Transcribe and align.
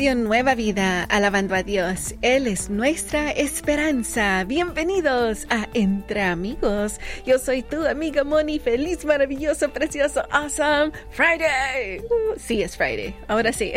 Radio 0.00 0.14
Nueva 0.14 0.54
Vida, 0.54 1.02
alabando 1.10 1.54
a 1.54 1.62
Dios. 1.62 2.14
Él 2.22 2.46
es 2.46 2.70
nuestra 2.70 3.32
esperanza. 3.32 4.42
Bienvenidos 4.44 5.46
a 5.50 5.68
Entre 5.74 6.22
Amigos. 6.22 6.98
Yo 7.26 7.38
soy 7.38 7.62
tu 7.62 7.86
amiga 7.86 8.24
Moni. 8.24 8.58
Feliz, 8.58 9.04
maravilloso, 9.04 9.68
precioso, 9.68 10.22
awesome 10.30 10.92
Friday. 11.10 11.98
Uh, 11.98 12.38
sí, 12.38 12.62
es 12.62 12.78
Friday. 12.78 13.14
Ahora 13.28 13.52
sí. 13.52 13.74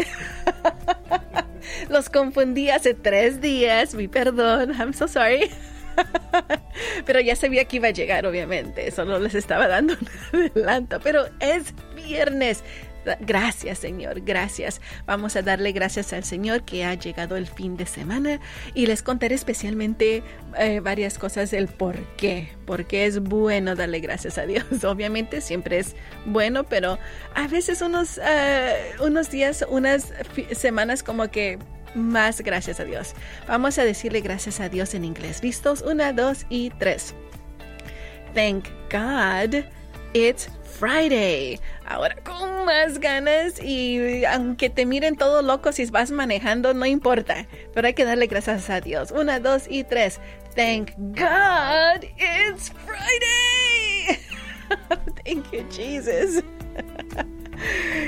Los 1.90 2.10
confundí 2.10 2.70
hace 2.70 2.94
tres 2.94 3.42
días. 3.42 3.94
Mi 3.94 4.08
perdón. 4.08 4.72
I'm 4.80 4.94
so 4.94 5.10
sorry. 5.10 5.52
Pero 7.06 7.20
ya 7.20 7.36
sabía 7.36 7.66
que 7.66 7.76
iba 7.76 7.90
a 7.90 7.92
llegar, 7.92 8.26
obviamente. 8.26 8.90
Solo 8.92 9.20
les 9.20 9.36
estaba 9.36 9.68
dando 9.68 9.96
un 10.32 10.40
adelanto. 10.40 11.02
Pero 11.02 11.26
es 11.42 11.74
viernes. 11.98 12.64
Gracias 13.20 13.80
Señor, 13.80 14.22
gracias. 14.22 14.82
Vamos 15.06 15.36
a 15.36 15.42
darle 15.42 15.72
gracias 15.72 16.14
al 16.14 16.24
Señor 16.24 16.64
que 16.64 16.86
ha 16.86 16.94
llegado 16.94 17.36
el 17.36 17.48
fin 17.48 17.78
de 17.78 17.86
semana 17.86 18.40
y 18.74 18.86
les 18.86 19.04
contaré 19.04 19.36
especialmente 19.36 20.24
eh, 20.58 20.80
varias 20.80 21.18
cosas 21.18 21.52
del 21.52 21.68
por 21.68 21.98
qué, 22.16 22.50
porque 22.66 23.06
es 23.06 23.20
bueno 23.20 23.76
darle 23.76 24.00
gracias 24.00 24.38
a 24.38 24.46
Dios. 24.46 24.66
Obviamente 24.84 25.42
siempre 25.42 25.80
es 25.80 25.96
bueno, 26.26 26.64
pero 26.64 26.98
a 27.36 27.48
veces 27.48 27.82
unos, 27.82 28.18
uh, 28.18 29.04
unos 29.04 29.30
días, 29.30 29.66
unas 29.70 30.14
semanas 30.52 31.04
como 31.04 31.30
que 31.30 31.60
más 31.96 32.42
gracias 32.42 32.80
a 32.80 32.86
Dios. 32.86 33.14
Vamos 33.48 33.78
a 33.78 33.84
decirle 33.84 34.22
gracias 34.22 34.60
a 34.60 34.70
Dios 34.70 34.94
en 34.94 35.06
inglés. 35.06 35.44
¿Listos? 35.44 35.82
Una, 35.82 36.14
dos 36.14 36.46
y 36.50 36.72
tres. 36.72 37.14
Thank 38.34 38.66
God 38.90 39.64
it's 40.14 40.50
Friday. 40.80 41.60
Ahora 41.86 42.16
con 42.24 42.66
más 42.66 43.00
ganas 43.00 43.62
y 43.62 44.26
aunque 44.26 44.70
te 44.70 44.86
miren 44.86 45.16
todo 45.16 45.42
loco 45.42 45.72
si 45.72 45.86
vas 45.86 46.12
manejando, 46.12 46.74
no 46.74 46.86
importa. 46.86 47.46
Pero 47.74 47.88
hay 47.88 47.94
que 47.94 48.06
darle 48.06 48.28
gracias 48.28 48.70
a 48.70 48.82
Dios. 48.82 49.12
Una, 49.12 49.40
dos 49.40 49.64
y 49.70 49.84
tres. 49.84 50.20
Thank 50.56 50.92
God 50.98 52.04
it's 52.18 52.72
Friday. 52.86 54.20
Thank 55.26 55.52
you, 55.52 55.66
Jesus. 55.70 56.44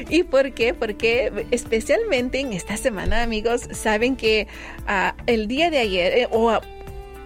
¿Y 0.09 0.23
por 0.23 0.53
qué? 0.53 0.73
Porque 0.73 1.47
especialmente 1.51 2.39
en 2.39 2.53
esta 2.53 2.77
semana, 2.77 3.23
amigos, 3.23 3.67
saben 3.71 4.15
que 4.15 4.47
uh, 4.87 5.13
el 5.27 5.47
día 5.47 5.69
de 5.69 5.77
ayer, 5.79 6.17
eh, 6.17 6.27
o 6.31 6.59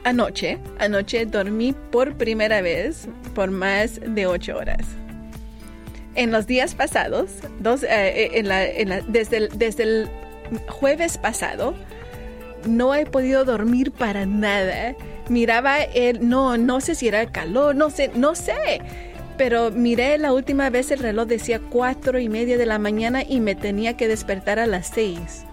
anoche, 0.03 0.58
anoche 0.80 1.25
dormí 1.25 1.73
por 1.92 2.16
primera 2.16 2.61
vez 2.61 3.08
por 3.33 3.52
más 3.52 4.00
de 4.06 4.25
ocho 4.25 4.58
horas 4.58 4.86
en 6.16 6.31
los 6.31 6.47
días 6.47 6.75
pasados, 6.75 7.30
dos, 7.59 7.83
eh, 7.83 8.31
el, 8.33 9.03
desde 9.08 9.83
el 9.83 10.09
jueves 10.67 11.17
pasado, 11.17 11.73
no 12.66 12.94
he 12.94 13.06
podido 13.06 13.45
dormir 13.45 13.91
para 13.91 14.25
nada. 14.25 14.95
Miraba 15.30 15.80
el, 15.80 16.28
no, 16.28 16.58
no 16.58 16.81
sé 16.81 16.95
si 16.95 17.08
era 17.08 17.22
el 17.22 17.31
calor, 17.31 17.75
no 17.75 17.89
sé, 17.89 18.11
no 18.16 18.36
sé. 18.36 18.81
Pero 19.38 19.72
miré 19.72 20.17
la 20.17 20.34
última 20.34 20.69
vez 20.69 20.91
el 20.91 21.00
reloj 21.00 21.25
decía 21.28 21.61
cuatro 21.69 22.19
y 22.19 22.28
media 22.28 22.58
de 22.58 22.66
la 22.66 22.80
mañana 22.80 23.23
y 23.23 23.39
me 23.39 23.56
tenía 23.56 23.95
que 23.95 24.09
despertar 24.09 24.59
a 24.59 24.67
las 24.67 24.88
seis. 24.88 25.45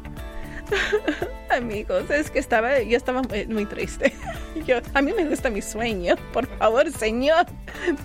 Amigos, 1.50 2.10
es 2.10 2.30
que 2.30 2.38
estaba, 2.38 2.80
yo 2.80 2.96
estaba 2.96 3.22
muy, 3.48 3.66
triste. 3.66 4.12
Yo, 4.66 4.78
a 4.94 5.02
mí 5.02 5.12
me 5.12 5.24
gusta 5.26 5.50
mi 5.50 5.62
sueño. 5.62 6.16
Por 6.32 6.46
favor, 6.58 6.90
Señor, 6.90 7.46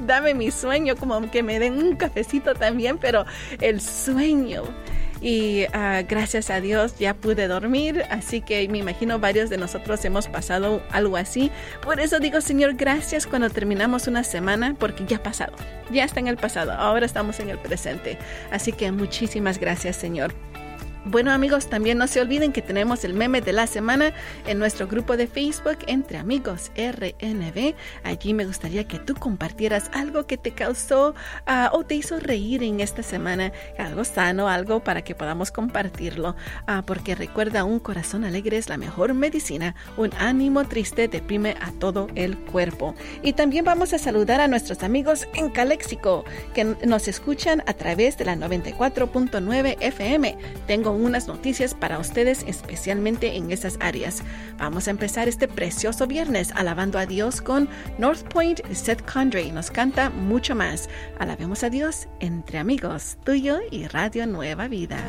dame 0.06 0.34
mi 0.34 0.52
sueño, 0.52 0.96
como 0.96 1.30
que 1.32 1.44
me 1.44 1.60
den 1.60 1.78
un 1.78 1.96
cafecito 1.96 2.54
también, 2.54 2.98
pero 2.98 3.26
el 3.60 3.82
sueño. 3.82 4.64
Y 5.22 5.66
uh, 5.66 6.04
gracias 6.10 6.50
a 6.50 6.60
Dios 6.60 6.98
ya 6.98 7.14
pude 7.14 7.48
dormir, 7.48 8.04
así 8.10 8.42
que 8.42 8.68
me 8.68 8.80
imagino 8.80 9.20
varios 9.20 9.52
de 9.52 9.58
nosotros 9.58 10.04
hemos 10.04 10.28
pasado 10.28 10.82
algo 10.92 11.16
así. 11.16 11.52
Por 11.84 12.00
eso 12.00 12.20
digo, 12.20 12.42
Señor, 12.42 12.74
gracias 12.74 13.28
cuando 13.28 13.50
terminamos 13.52 14.08
una 14.08 14.24
semana, 14.24 14.76
porque 14.80 15.06
ya 15.06 15.18
ha 15.18 15.24
pasado, 15.24 15.54
ya 15.92 16.06
está 16.06 16.20
en 16.20 16.28
el 16.28 16.38
pasado, 16.38 16.72
ahora 16.72 17.06
estamos 17.06 17.40
en 17.40 17.52
el 17.52 17.60
presente. 17.60 18.18
Así 18.52 18.72
que 18.72 18.92
muchísimas 18.92 19.60
gracias, 19.60 19.96
Señor. 19.96 20.34
Bueno 21.04 21.32
amigos, 21.32 21.68
también 21.68 21.98
no 21.98 22.06
se 22.06 22.22
olviden 22.22 22.52
que 22.52 22.62
tenemos 22.62 23.04
el 23.04 23.16
meme 23.16 23.42
de 23.42 23.54
la 23.54 23.66
semana 23.66 24.14
en 24.46 24.60
nuestro 24.60 24.88
grupo 24.88 25.18
de 25.18 25.26
Facebook 25.26 25.80
Entre 25.88 26.20
Amigos 26.20 26.72
RNB. 26.78 27.74
Allí 28.04 28.36
me 28.36 28.46
gustaría 28.46 28.88
que 28.88 29.00
tú 29.00 29.16
compartieras 29.16 29.90
algo 29.94 30.28
que 30.28 30.38
te 30.38 30.52
causó 30.52 31.16
uh, 31.48 31.76
o 31.76 31.84
te 31.84 31.96
hizo 31.96 32.20
reír 32.20 32.62
en 32.62 32.82
esta 32.82 33.02
semana, 33.02 33.52
algo 33.80 34.04
sano, 34.04 34.48
algo 34.48 34.84
para 34.84 35.02
que 35.02 35.16
podamos 35.16 35.52
compartirlo, 35.52 36.36
uh, 36.68 36.84
porque 36.86 37.16
recuerda, 37.16 37.64
un 37.64 37.80
corazón 37.80 38.24
alegre 38.24 38.58
es 38.58 38.70
la 38.70 38.78
mejor 38.78 39.16
medicina, 39.16 39.74
un 39.98 40.12
ánimo 40.20 40.68
triste 40.68 41.08
deprime 41.08 41.56
a 41.62 41.72
todo 41.72 42.10
el 42.14 42.38
cuerpo. 42.38 42.94
Y 43.24 43.34
también 43.34 43.66
vamos 43.66 43.94
a 43.94 43.98
saludar 43.98 44.40
a 44.40 44.48
nuestros 44.48 44.84
amigos 44.84 45.28
en 45.34 45.50
Calexico 45.50 46.26
que 46.54 46.64
nos 46.64 47.08
escuchan 47.08 47.64
a 47.66 47.74
través 47.74 48.20
de 48.20 48.26
la 48.26 48.36
94.9 48.36 49.78
FM. 49.80 50.38
Tengo 50.68 50.91
unas 50.94 51.28
noticias 51.28 51.74
para 51.74 52.00
ustedes, 52.00 52.44
especialmente 52.48 53.36
en 53.36 53.52
esas 53.52 53.78
áreas. 53.80 54.24
Vamos 54.58 54.88
a 54.88 54.92
empezar 54.92 55.28
este 55.28 55.48
precioso 55.48 56.08
viernes 56.08 56.52
alabando 56.56 56.98
a 56.98 57.06
Dios 57.06 57.42
con 57.42 57.70
North 57.98 58.24
Point 58.30 58.62
Seth 58.74 59.02
Condrey. 59.12 59.52
Nos 59.52 59.72
canta 59.72 60.10
mucho 60.10 60.56
más. 60.56 60.90
Alabemos 61.20 61.64
a 61.64 61.70
Dios 61.70 62.08
entre 62.20 62.60
amigos, 62.60 63.18
tuyo 63.24 63.60
y 63.72 63.88
Radio 63.88 64.28
Nueva 64.28 64.68
Vida. 64.68 65.00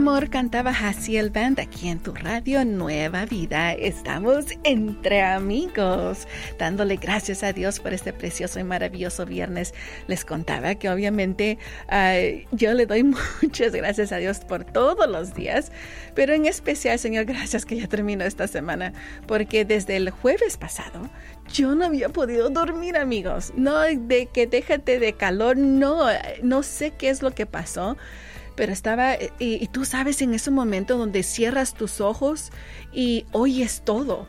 Amor 0.00 0.30
cantaba 0.30 0.72
el 1.08 1.28
Band 1.28 1.60
aquí 1.60 1.90
en 1.90 1.98
tu 1.98 2.14
radio 2.14 2.64
Nueva 2.64 3.26
Vida. 3.26 3.74
Estamos 3.74 4.46
entre 4.64 5.20
amigos, 5.20 6.26
dándole 6.58 6.96
gracias 6.96 7.42
a 7.42 7.52
Dios 7.52 7.80
por 7.80 7.92
este 7.92 8.14
precioso 8.14 8.58
y 8.58 8.64
maravilloso 8.64 9.26
viernes. 9.26 9.74
Les 10.06 10.24
contaba 10.24 10.74
que 10.76 10.88
obviamente 10.88 11.58
yo 12.50 12.72
le 12.72 12.86
doy 12.86 13.02
muchas 13.42 13.72
gracias 13.72 14.10
a 14.12 14.16
Dios 14.16 14.38
por 14.38 14.64
todos 14.64 15.06
los 15.06 15.34
días, 15.34 15.70
pero 16.14 16.32
en 16.32 16.46
especial, 16.46 16.98
Señor, 16.98 17.26
gracias 17.26 17.66
que 17.66 17.76
ya 17.76 17.86
terminó 17.86 18.24
esta 18.24 18.48
semana, 18.48 18.94
porque 19.26 19.66
desde 19.66 19.96
el 19.96 20.08
jueves 20.08 20.56
pasado 20.56 21.10
yo 21.52 21.74
no 21.74 21.84
había 21.84 22.08
podido 22.08 22.48
dormir, 22.48 22.96
amigos. 22.96 23.52
No 23.54 23.80
de 23.80 24.30
que 24.32 24.46
déjate 24.46 24.98
de 24.98 25.12
calor, 25.12 25.58
no, 25.58 26.06
no 26.42 26.62
sé 26.62 26.92
qué 26.92 27.10
es 27.10 27.20
lo 27.20 27.32
que 27.32 27.44
pasó 27.44 27.98
pero 28.60 28.74
estaba, 28.74 29.16
y, 29.38 29.66
tú 29.68 29.86
sabes 29.86 30.20
en 30.20 30.34
ese 30.34 30.50
momento 30.50 30.98
donde 30.98 31.22
cierras 31.22 31.72
tus 31.72 32.02
ojos 32.02 32.50
y 32.92 33.24
oyes 33.32 33.80
todo. 33.86 34.28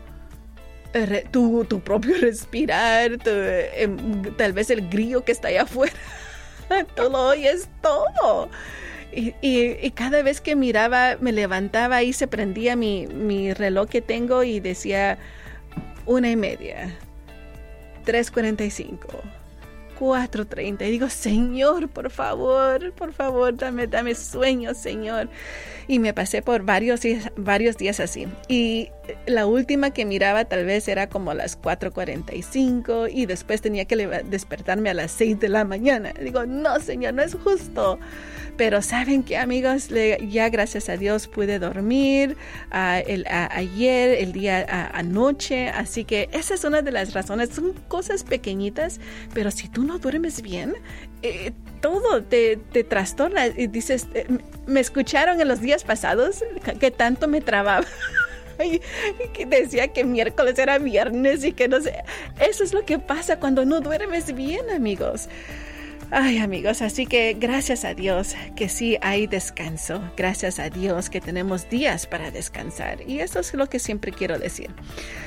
Tu, 1.32 1.66
tu 1.66 1.82
propio 1.82 2.16
respirar, 2.22 3.18
em, 3.26 4.34
tal 4.38 4.54
vez 4.54 4.70
el 4.70 4.88
grillo 4.88 5.26
que 5.26 5.34
está 5.34 5.50
allá 5.50 5.64
afuera, 5.64 5.92
tú 6.96 7.10
lo 7.12 7.28
oyes 7.28 7.68
todo. 7.82 8.50
Y, 9.12 9.36
y, 9.42 9.92
cada 9.92 10.22
vez 10.22 10.40
que 10.40 10.56
miraba, 10.56 11.18
me 11.20 11.34
levantaba 11.34 12.02
y 12.02 12.14
se 12.14 12.26
prendía 12.26 12.78
mi, 12.78 13.08
mi 13.08 13.54
reloj 13.54 13.90
que 13.90 14.00
tengo 14.00 14.44
y 14.44 14.62
decía 14.62 15.18
una 16.06 16.30
y 16.30 16.38
media, 16.38 16.98
3.45 18.06 19.41
4.30 20.02 20.88
y 20.88 20.92
digo, 20.92 21.10
Señor, 21.10 21.88
por 21.88 22.10
favor, 22.10 22.92
por 22.94 23.14
favor, 23.14 23.56
dame, 23.56 23.86
dame 23.86 24.16
sueño, 24.16 24.74
Señor. 24.74 25.30
Y 25.88 26.00
me 26.00 26.14
pasé 26.14 26.42
por 26.42 26.64
varios, 26.64 27.02
varios 27.36 27.78
días 27.78 28.00
así. 28.00 28.28
Y 28.48 28.90
la 29.26 29.46
última 29.46 29.92
que 29.92 30.06
miraba 30.06 30.46
tal 30.46 30.66
vez 30.66 30.88
era 30.88 31.10
como 31.10 31.32
a 31.32 31.34
las 31.34 31.60
4.45 31.60 33.10
y 33.12 33.26
después 33.26 33.62
tenía 33.62 33.86
que 33.86 33.96
despertarme 34.26 34.90
a 34.90 34.94
las 34.94 35.12
6 35.12 35.40
de 35.40 35.50
la 35.50 35.64
mañana. 35.66 36.14
Digo, 36.22 36.46
no, 36.46 36.80
Señor, 36.80 37.14
no 37.14 37.22
es 37.22 37.36
justo. 37.36 38.00
Pero 38.58 38.82
saben 38.82 39.24
que 39.24 39.38
amigos, 39.38 39.90
ya 40.30 40.50
gracias 40.50 40.90
a 40.90 40.98
Dios 40.98 41.28
pude 41.28 41.58
dormir 41.58 42.38
el, 42.72 43.26
ayer, 43.28 44.12
el 44.20 44.34
día 44.34 44.90
anoche, 44.94 45.70
así 45.70 46.04
que 46.04 46.30
esa 46.32 46.54
es 46.54 46.64
una 46.64 46.82
de 46.82 46.92
las 46.92 47.14
razones. 47.14 47.50
Son 47.50 47.74
cosas 47.88 48.24
pequeñitas, 48.24 49.00
pero 49.34 49.52
si 49.52 49.68
tú 49.68 49.84
no 49.84 50.00
duermes 50.00 50.42
bien, 50.42 50.76
eh, 51.24 51.52
todo 51.82 52.24
te, 52.24 52.58
te, 52.58 52.84
trastorna 52.84 53.48
y 53.48 53.68
dices, 53.68 54.08
eh, 54.14 54.28
me 54.68 54.80
escucharon 54.80 55.42
en 55.42 55.48
los 55.48 55.62
días 55.62 55.71
pasados 55.80 56.44
que 56.80 56.92
tanto 56.92 57.28
me 57.28 57.42
trababa. 57.42 57.86
y 58.64 58.80
que 59.34 59.46
decía 59.46 59.88
que 59.90 60.04
miércoles 60.04 60.58
era 60.60 60.78
viernes 60.78 61.44
y 61.44 61.54
que 61.54 61.68
no 61.68 61.82
sé. 61.82 62.04
Eso 62.40 62.64
es 62.64 62.74
lo 62.74 62.86
que 62.86 63.00
pasa 63.00 63.40
cuando 63.40 63.66
no 63.66 63.82
duermes 63.82 64.34
bien, 64.34 64.70
amigos. 64.70 65.28
Ay 66.14 66.40
amigos, 66.40 66.82
así 66.82 67.06
que 67.06 67.38
gracias 67.40 67.86
a 67.86 67.94
Dios 67.94 68.36
que 68.58 68.68
sí 68.68 68.98
hay 69.02 69.28
descanso, 69.28 70.04
gracias 70.18 70.60
a 70.60 70.70
Dios 70.70 71.10
que 71.10 71.22
tenemos 71.22 71.70
días 71.70 72.06
para 72.06 72.32
descansar 72.32 73.00
y 73.08 73.22
eso 73.22 73.40
es 73.40 73.54
lo 73.54 73.70
que 73.70 73.80
siempre 73.80 74.12
quiero 74.12 74.38
decir. 74.38 74.70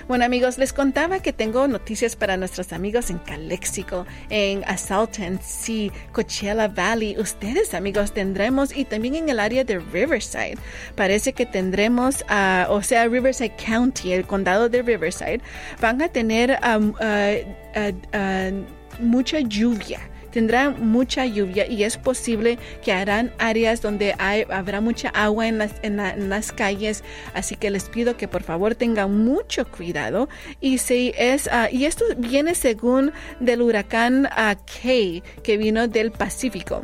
Bueno 0.08 0.26
amigos, 0.26 0.58
les 0.58 0.74
contaba 0.74 1.20
que 1.20 1.32
tengo 1.32 1.66
noticias 1.68 2.16
para 2.16 2.36
nuestros 2.36 2.74
amigos 2.74 3.08
en 3.08 3.16
Calexico, 3.16 4.04
en 4.28 4.62
Assalton, 4.66 5.40
sí, 5.42 5.90
Coachella 6.12 6.68
Valley. 6.68 7.18
Ustedes 7.18 7.72
amigos 7.72 8.12
tendremos 8.12 8.76
y 8.76 8.84
también 8.84 9.14
en 9.14 9.30
el 9.30 9.40
área 9.40 9.64
de 9.64 9.78
Riverside. 9.78 10.58
Parece 10.96 11.32
que 11.32 11.46
tendremos, 11.46 12.26
uh, 12.28 12.70
o 12.70 12.82
sea, 12.82 13.08
Riverside 13.08 13.56
County, 13.56 14.12
el 14.12 14.26
condado 14.26 14.68
de 14.68 14.82
Riverside, 14.82 15.40
van 15.80 16.02
a 16.02 16.08
tener 16.08 16.58
uh, 16.62 16.78
uh, 16.78 18.64
mucha 19.00 19.40
lluvia 19.40 20.10
tendrá 20.34 20.70
mucha 20.70 21.24
lluvia 21.26 21.64
y 21.68 21.84
es 21.84 21.96
posible 21.96 22.58
que 22.82 22.92
harán 22.92 23.32
áreas 23.38 23.80
donde 23.80 24.16
hay, 24.18 24.44
habrá 24.50 24.80
mucha 24.80 25.08
agua 25.10 25.46
en 25.46 25.58
las, 25.58 25.70
en, 25.82 25.96
las 26.28 26.50
calles. 26.50 27.04
Así 27.34 27.54
que 27.54 27.70
les 27.70 27.88
pido 27.88 28.16
que 28.16 28.26
por 28.26 28.42
favor 28.42 28.74
tengan 28.74 29.24
mucho 29.24 29.64
cuidado. 29.64 30.28
Y 30.60 30.78
si 30.78 31.14
es, 31.16 31.46
uh, 31.46 31.72
y 31.72 31.84
esto 31.84 32.04
viene 32.18 32.56
según 32.56 33.12
del 33.38 33.62
huracán 33.62 34.26
uh, 34.26 34.56
Kay 34.82 35.22
que 35.44 35.56
vino 35.56 35.86
del 35.86 36.10
Pacífico. 36.10 36.82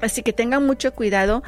Así 0.00 0.22
que 0.22 0.32
tengan 0.32 0.64
mucho 0.64 0.94
cuidado. 0.94 1.42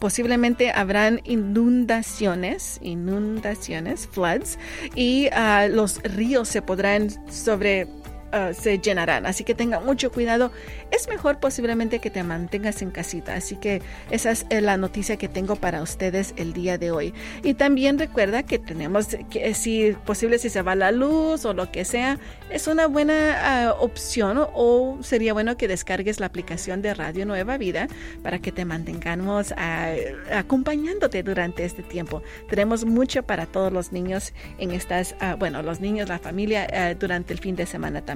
Posiblemente 0.00 0.72
habrán 0.72 1.20
inundaciones, 1.22 2.80
inundaciones, 2.82 4.08
floods, 4.08 4.58
y 4.96 5.28
uh, 5.28 5.72
los 5.72 6.02
ríos 6.02 6.48
se 6.48 6.62
podrán 6.62 7.10
sobre 7.32 7.86
Uh, 8.32 8.52
se 8.52 8.80
llenarán. 8.80 9.24
Así 9.24 9.44
que 9.44 9.54
tenga 9.54 9.78
mucho 9.78 10.10
cuidado. 10.10 10.50
Es 10.90 11.08
mejor 11.08 11.38
posiblemente 11.38 12.00
que 12.00 12.10
te 12.10 12.24
mantengas 12.24 12.82
en 12.82 12.90
casita. 12.90 13.34
Así 13.34 13.54
que 13.54 13.82
esa 14.10 14.32
es 14.32 14.46
eh, 14.50 14.60
la 14.60 14.76
noticia 14.76 15.16
que 15.16 15.28
tengo 15.28 15.54
para 15.54 15.80
ustedes 15.80 16.34
el 16.36 16.52
día 16.52 16.76
de 16.76 16.90
hoy. 16.90 17.14
Y 17.44 17.54
también 17.54 18.00
recuerda 18.00 18.42
que 18.42 18.58
tenemos 18.58 19.16
que 19.30 19.54
si 19.54 19.94
posible 20.04 20.40
si 20.40 20.48
se 20.48 20.62
va 20.62 20.74
la 20.74 20.90
luz 20.90 21.44
o 21.44 21.54
lo 21.54 21.70
que 21.70 21.84
sea, 21.84 22.18
es 22.50 22.66
una 22.66 22.88
buena 22.88 23.74
uh, 23.78 23.84
opción 23.84 24.44
o 24.54 24.98
sería 25.02 25.32
bueno 25.32 25.56
que 25.56 25.68
descargues 25.68 26.18
la 26.18 26.26
aplicación 26.26 26.82
de 26.82 26.94
Radio 26.94 27.26
Nueva 27.26 27.58
Vida 27.58 27.86
para 28.24 28.40
que 28.40 28.50
te 28.50 28.64
mantengamos 28.64 29.52
uh, 29.52 30.34
acompañándote 30.34 31.22
durante 31.22 31.64
este 31.64 31.84
tiempo. 31.84 32.24
Tenemos 32.50 32.84
mucho 32.84 33.22
para 33.22 33.46
todos 33.46 33.72
los 33.72 33.92
niños 33.92 34.34
en 34.58 34.72
estas, 34.72 35.14
bueno, 35.38 35.62
los 35.62 35.78
niños, 35.80 36.08
la 36.08 36.18
familia 36.18 36.66
durante 36.98 37.32
el 37.32 37.38
fin 37.38 37.54
de 37.54 37.66
semana 37.66 38.00
también. 38.00 38.15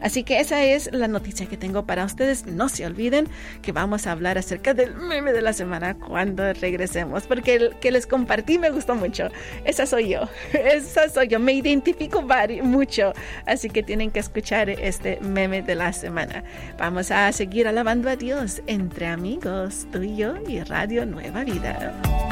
Así 0.00 0.24
que 0.24 0.40
esa 0.40 0.64
es 0.64 0.90
la 0.92 1.08
noticia 1.08 1.46
que 1.46 1.56
tengo 1.56 1.84
para 1.86 2.04
ustedes. 2.04 2.46
No 2.46 2.68
se 2.68 2.86
olviden 2.86 3.28
que 3.62 3.72
vamos 3.72 4.06
a 4.06 4.12
hablar 4.12 4.38
acerca 4.38 4.74
del 4.74 4.94
meme 4.94 5.32
de 5.32 5.42
la 5.42 5.52
semana 5.52 5.94
cuando 5.94 6.52
regresemos, 6.54 7.24
porque 7.24 7.54
el 7.54 7.76
que 7.80 7.90
les 7.90 8.06
compartí 8.06 8.58
me 8.58 8.70
gustó 8.70 8.94
mucho. 8.94 9.28
Esa 9.64 9.86
soy 9.86 10.08
yo, 10.08 10.28
esa 10.52 11.08
soy 11.08 11.28
yo, 11.28 11.38
me 11.38 11.52
identifico 11.52 12.22
mucho, 12.62 13.12
así 13.46 13.68
que 13.68 13.82
tienen 13.82 14.10
que 14.10 14.20
escuchar 14.20 14.70
este 14.70 15.18
meme 15.20 15.62
de 15.62 15.74
la 15.74 15.92
semana. 15.92 16.44
Vamos 16.78 17.10
a 17.10 17.30
seguir 17.32 17.68
alabando 17.68 18.08
a 18.08 18.16
Dios 18.16 18.62
entre 18.66 19.06
amigos, 19.06 19.86
tú 19.92 20.02
y 20.02 20.16
yo 20.16 20.34
y 20.48 20.60
Radio 20.60 21.06
Nueva 21.06 21.44
Vida. 21.44 22.31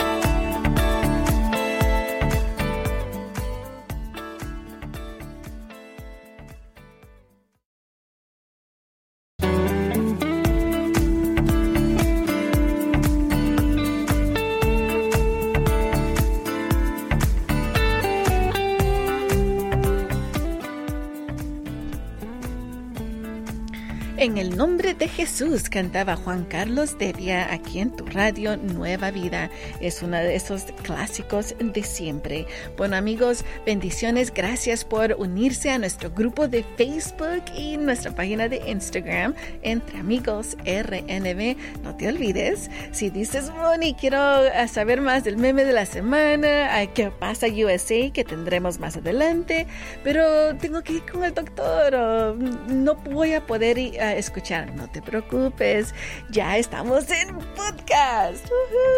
En 24.20 24.37
el 24.37 24.55
nombre 24.55 24.93
de 24.93 25.08
Jesús 25.08 25.70
cantaba 25.70 26.14
Juan 26.14 26.44
Carlos 26.44 26.99
Devia 26.99 27.50
aquí 27.50 27.81
en 27.81 27.90
tu 27.90 28.05
radio 28.05 28.58
Nueva 28.58 29.11
Vida. 29.11 29.49
Es 29.81 30.02
uno 30.02 30.19
de 30.19 30.37
esos 30.37 30.64
clásicos 30.82 31.55
de 31.58 31.82
siempre. 31.82 32.46
Bueno 32.76 32.96
amigos, 32.96 33.46
bendiciones. 33.64 34.31
Gracias 34.31 34.84
por 34.84 35.14
unirse 35.19 35.70
a 35.70 35.78
nuestro 35.78 36.11
grupo 36.11 36.49
de 36.49 36.64
Facebook 36.76 37.44
y 37.56 37.78
nuestra 37.78 38.14
página 38.14 38.46
de 38.50 38.61
Instagram 38.70 39.34
entre 39.62 39.99
amigos 39.99 40.55
RNB. 40.66 41.56
No 41.82 41.96
te 41.96 42.08
olvides, 42.08 42.70
si 42.93 43.08
dices, 43.08 43.50
Bonnie, 43.50 43.96
quiero 43.99 44.19
ah, 44.19 44.69
saber 44.69 45.00
más 45.00 45.25
del 45.25 45.38
meme 45.38 45.64
de 45.64 45.73
la 45.73 45.87
semana, 45.87 46.69
qué 46.93 47.11
pasa 47.11 47.46
USA, 47.46 48.11
que 48.12 48.25
tendremos 48.25 48.81
más 48.81 48.99
adelante, 48.99 49.66
pero 50.05 50.55
tengo 50.58 50.82
que 50.82 50.93
ir 50.93 51.06
con 51.11 51.25
el 51.25 51.32
doctor 51.32 51.94
o 51.94 52.34
no 52.34 52.96
voy 52.96 53.32
a 53.32 53.46
poder 53.46 53.78
ir 53.78 54.09
escuchar, 54.14 54.74
no 54.74 54.88
te 54.90 55.02
preocupes, 55.02 55.94
ya 56.30 56.56
estamos 56.56 57.10
en 57.10 57.36
podcast. 57.56 58.46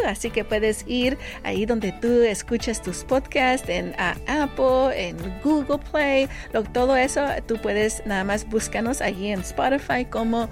Así 0.06 0.31
que 0.31 0.44
puedes 0.44 0.85
ir 0.87 1.19
ahí 1.44 1.67
donde 1.67 1.93
tú 1.93 2.23
escuchas 2.23 2.82
tus 2.82 3.05
podcasts, 3.05 3.69
en 3.69 3.94
Apple, 3.99 5.09
en 5.09 5.17
Google 5.43 5.79
Play, 5.91 6.29
todo 6.73 6.97
eso, 6.97 7.26
tú 7.47 7.56
puedes 7.61 8.05
nada 8.06 8.25
más 8.25 8.49
búscanos 8.49 9.00
allí 9.00 9.29
en 9.32 9.41
Spotify 9.41 10.05
como 10.05 10.49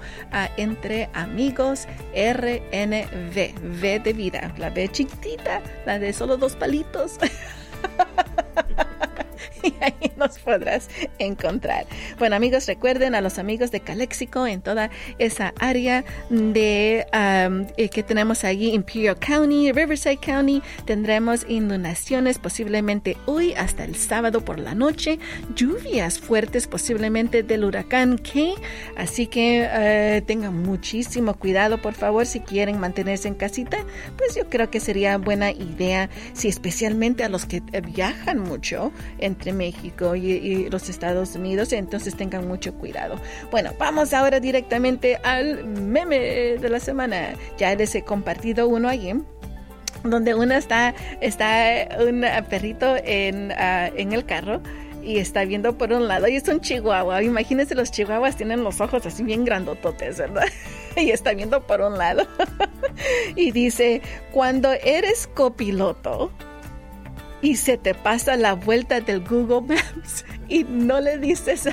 Entre 0.57 1.09
Amigos 1.13 1.87
RNV, 2.13 3.35
V 3.81 3.99
de 3.99 4.13
vida, 4.13 4.53
la 4.57 4.69
V 4.69 4.89
chiquitita, 4.89 5.61
la 5.85 5.99
de 5.99 6.13
solo 6.13 6.37
dos 6.37 6.55
palitos. 6.55 7.17
y 9.63 9.73
ahí 9.81 10.11
nos 10.17 10.39
podrás 10.39 10.89
encontrar. 11.19 11.85
Bueno 12.19 12.35
amigos, 12.35 12.67
recuerden 12.67 13.15
a 13.15 13.21
los 13.21 13.39
amigos 13.39 13.71
de 13.71 13.79
Calexico 13.79 14.47
en 14.47 14.61
toda 14.61 14.89
esa 15.19 15.53
área 15.59 16.03
de 16.29 17.05
eh, 17.13 17.89
que 17.89 18.03
tenemos 18.03 18.43
allí, 18.43 18.71
Imperial 18.71 19.17
County, 19.17 19.71
Riverside 19.71 20.17
County, 20.17 20.61
tendremos 20.85 21.45
inundaciones 21.47 22.39
posiblemente 22.39 23.17
hoy 23.25 23.53
hasta 23.53 23.83
el 23.83 23.95
sábado 23.95 24.41
por 24.41 24.59
la 24.59 24.75
noche, 24.75 25.19
lluvias 25.55 26.19
fuertes 26.19 26.67
posiblemente 26.67 27.43
del 27.43 27.63
huracán 27.63 28.17
Kay, 28.17 28.55
así 28.95 29.27
que 29.27 29.67
eh, 29.69 30.21
tengan 30.25 30.61
muchísimo 30.61 31.33
cuidado 31.35 31.81
por 31.81 31.93
favor 31.93 32.25
si 32.25 32.39
quieren 32.39 32.79
mantenerse 32.79 33.27
en 33.27 33.35
casita, 33.35 33.77
pues 34.17 34.35
yo 34.35 34.49
creo 34.49 34.69
que 34.69 34.79
sería 34.79 35.17
buena 35.17 35.51
idea, 35.51 36.09
si 36.33 36.47
especialmente 36.47 37.23
a 37.23 37.29
los 37.29 37.45
que 37.45 37.61
viajan 37.93 38.39
mucho 38.39 38.91
entre 39.19 39.50
México 39.53 40.15
y, 40.15 40.69
los 40.69 40.89
Estados 40.89 41.35
Unidos, 41.35 41.73
entonces 41.73 42.15
tengan 42.15 42.47
mucho 42.47 42.73
cuidado. 42.73 43.19
Bueno, 43.49 43.71
vamos 43.77 44.13
ahora 44.13 44.39
directamente 44.39 45.17
al 45.23 45.65
meme 45.65 46.19
de 46.19 46.69
la 46.69 46.79
semana. 46.79 47.33
Ya 47.57 47.75
les 47.75 47.93
he 47.95 48.03
compartido 48.03 48.67
uno 48.67 48.89
allí 48.89 49.13
donde 50.03 50.33
uno 50.33 50.55
está, 50.55 50.95
está 51.19 51.87
un 51.99 52.25
perrito 52.49 52.95
en, 53.03 53.51
ah, 53.51 53.91
en 53.95 54.13
el 54.13 54.25
carro 54.25 54.61
y 55.03 55.17
está 55.17 55.45
viendo 55.45 55.77
por 55.77 55.91
un 55.93 56.07
lado 56.07 56.27
y 56.27 56.35
es 56.35 56.47
un 56.47 56.61
chihuahua. 56.61 57.23
Imagínense 57.23 57.75
los 57.75 57.91
chihuahuas 57.91 58.35
tienen 58.35 58.63
los 58.63 58.81
ojos 58.81 59.05
así 59.05 59.23
bien 59.23 59.45
grandototes, 59.45 60.17
¿verdad? 60.17 60.45
y 60.95 61.11
está 61.11 61.33
viendo 61.33 61.61
por 61.61 61.81
un 61.81 61.97
lado 61.97 62.27
y 63.35 63.51
dice, 63.51 64.01
cuando 64.31 64.71
eres 64.71 65.27
copiloto, 65.27 66.31
y 67.41 67.55
se 67.55 67.77
te 67.77 67.93
pasa 67.93 68.35
la 68.35 68.53
vuelta 68.53 69.01
del 69.01 69.21
Google 69.21 69.75
Maps 69.75 70.25
y 70.47 70.63
no 70.63 70.99
le 70.99 71.17
dices 71.17 71.67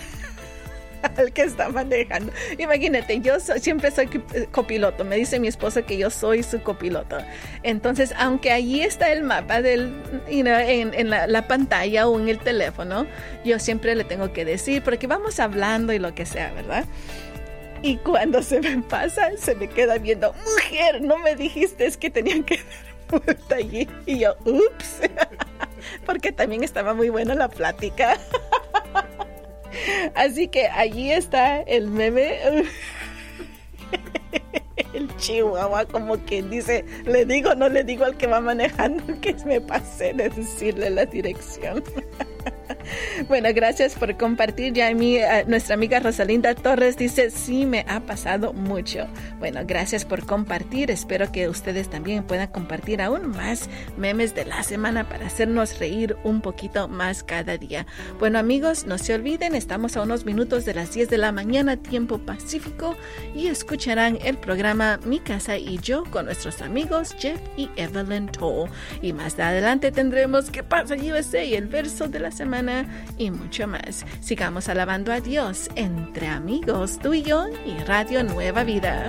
al 1.17 1.33
que 1.33 1.43
está 1.43 1.69
manejando. 1.69 2.33
Imagínate, 2.59 3.21
yo 3.21 3.39
siempre 3.41 3.91
soy 3.91 4.09
copiloto. 4.51 5.05
Me 5.05 5.17
dice 5.17 5.39
mi 5.39 5.49
esposa 5.49 5.83
que 5.83 5.99
yo 5.99 6.11
soy 6.11 6.43
su 6.43 6.61
copiloto. 6.63 7.19
Entonces, 7.63 8.13
aunque 8.19 8.51
allí 8.51 8.83
está 8.83 9.13
el 9.13 9.23
mapa 9.23 9.63
del, 9.63 9.95
en, 10.29 11.11
la, 11.11 11.27
la, 11.27 11.47
pantalla 11.47 12.09
o 12.09 12.19
en 12.19 12.29
el 12.29 12.39
teléfono, 12.39 13.07
yo 13.45 13.59
siempre 13.59 13.95
le 13.95 14.05
tengo 14.05 14.33
que 14.33 14.45
decir, 14.45 14.83
porque 14.83 15.07
vamos 15.07 15.39
hablando 15.41 15.93
y 15.93 15.99
lo 15.99 16.15
que 16.15 16.27
sea, 16.27 16.53
¿verdad? 16.53 16.85
Y 17.83 17.97
cuando 17.99 18.43
se 18.43 18.61
me 18.61 18.83
pasa, 18.83 19.31
se 19.37 19.55
me 19.55 19.69
queda 19.69 19.99
viendo, 19.99 20.33
mujer, 20.33 21.01
no 21.01 21.19
me 21.19 21.37
dijiste 21.37 21.89
que 21.93 22.11
tenían 22.11 22.43
que 22.43 22.61
allí. 23.55 23.89
Y 24.07 24.19
yo, 24.21 24.37
ups, 24.45 25.01
porque 26.07 26.33
también 26.33 26.65
estaba 26.65 26.95
muy 26.95 27.09
buena 27.09 27.35
la 27.35 27.49
plática. 27.49 28.19
Así 30.15 30.49
que 30.49 30.67
allí 30.69 31.13
está 31.13 31.61
el 31.61 31.89
meme. 31.89 32.39
El 34.95 35.15
chihuahua 35.17 35.85
como 35.85 36.17
quien 36.19 36.49
dice, 36.51 36.85
le 37.05 37.25
digo, 37.27 37.55
no 37.55 37.69
le 37.69 37.85
digo 37.85 38.05
al 38.05 38.17
que 38.17 38.27
va 38.27 38.41
manejando 38.41 39.21
que 39.21 39.35
me 39.45 39.61
pasé 39.61 40.15
de 40.15 40.31
decirle 40.31 40.91
la 40.91 41.05
dirección. 41.05 41.85
Bueno, 43.29 43.49
gracias 43.55 43.95
por 43.95 44.17
compartir. 44.17 44.73
Ya 44.73 44.93
mi, 44.95 45.17
eh, 45.17 45.45
nuestra 45.47 45.75
amiga 45.75 46.01
Rosalinda 46.01 46.55
Torres 46.55 46.97
dice, 46.97 47.31
sí, 47.31 47.67
me 47.67 47.85
ha 47.89 48.01
pasado 48.01 48.53
mucho. 48.53 49.07
Bueno, 49.39 49.61
gracias 49.67 50.05
por 50.05 50.25
compartir. 50.25 50.91
Espero 50.91 51.31
que 51.33 51.49
ustedes 51.49 51.89
también 51.91 52.25
puedan 52.25 52.49
compartir 52.49 53.03
aún 53.03 53.29
más 53.29 53.69
memes 53.97 54.35
de 54.35 54.45
la 54.45 54.63
semana 54.63 55.09
para 55.09 55.27
hacernos 55.27 55.79
reír 55.79 56.17
un 56.25 56.41
poquito 56.41 56.89
más 56.89 57.23
cada 57.23 57.57
día. 57.57 57.87
Bueno, 58.19 58.39
amigos, 58.39 58.87
no 58.87 58.99
se 58.99 59.15
olviden, 59.15 59.55
estamos 59.55 59.97
a 59.97 60.03
unos 60.03 60.25
minutos 60.25 60.65
de 60.65 60.75
las 60.75 60.93
10 60.93 61.11
de 61.11 61.19
la 61.19 61.33
mañana, 61.33 61.77
tiempo 61.77 62.19
pacífico, 62.19 62.97
y 63.35 63.49
escucharán 63.49 64.19
el 64.25 64.39
programa 64.39 64.99
Mi 65.05 65.21
Casa 65.21 65.59
y 65.59 65.79
Yo 65.79 66.05
con 66.05 66.27
nuestros 66.27 66.63
amigos 66.63 67.15
Jeff 67.19 67.41
y 67.57 67.69
Evelyn 67.77 68.29
Toll. 68.29 68.69
Y 69.03 69.13
más 69.13 69.39
adelante 69.39 69.93
tendremos 69.93 70.51
¿Qué 70.51 70.63
pasa 70.63 70.95
USA? 70.95 71.45
y 71.45 71.55
el 71.55 71.67
verso 71.67 72.09
de 72.09 72.21
la 72.21 72.31
semana 72.31 72.78
y 73.17 73.31
mucho 73.31 73.67
más. 73.67 74.05
Sigamos 74.21 74.69
alabando 74.69 75.13
a 75.13 75.21
Dios 75.21 75.69
entre 75.75 76.29
amigos, 76.29 76.99
tú 76.99 77.15
y 77.15 77.23
yo 77.23 77.47
y 77.67 77.79
Radio 77.85 78.23
Nueva 78.25 78.65
Vida. 78.65 79.09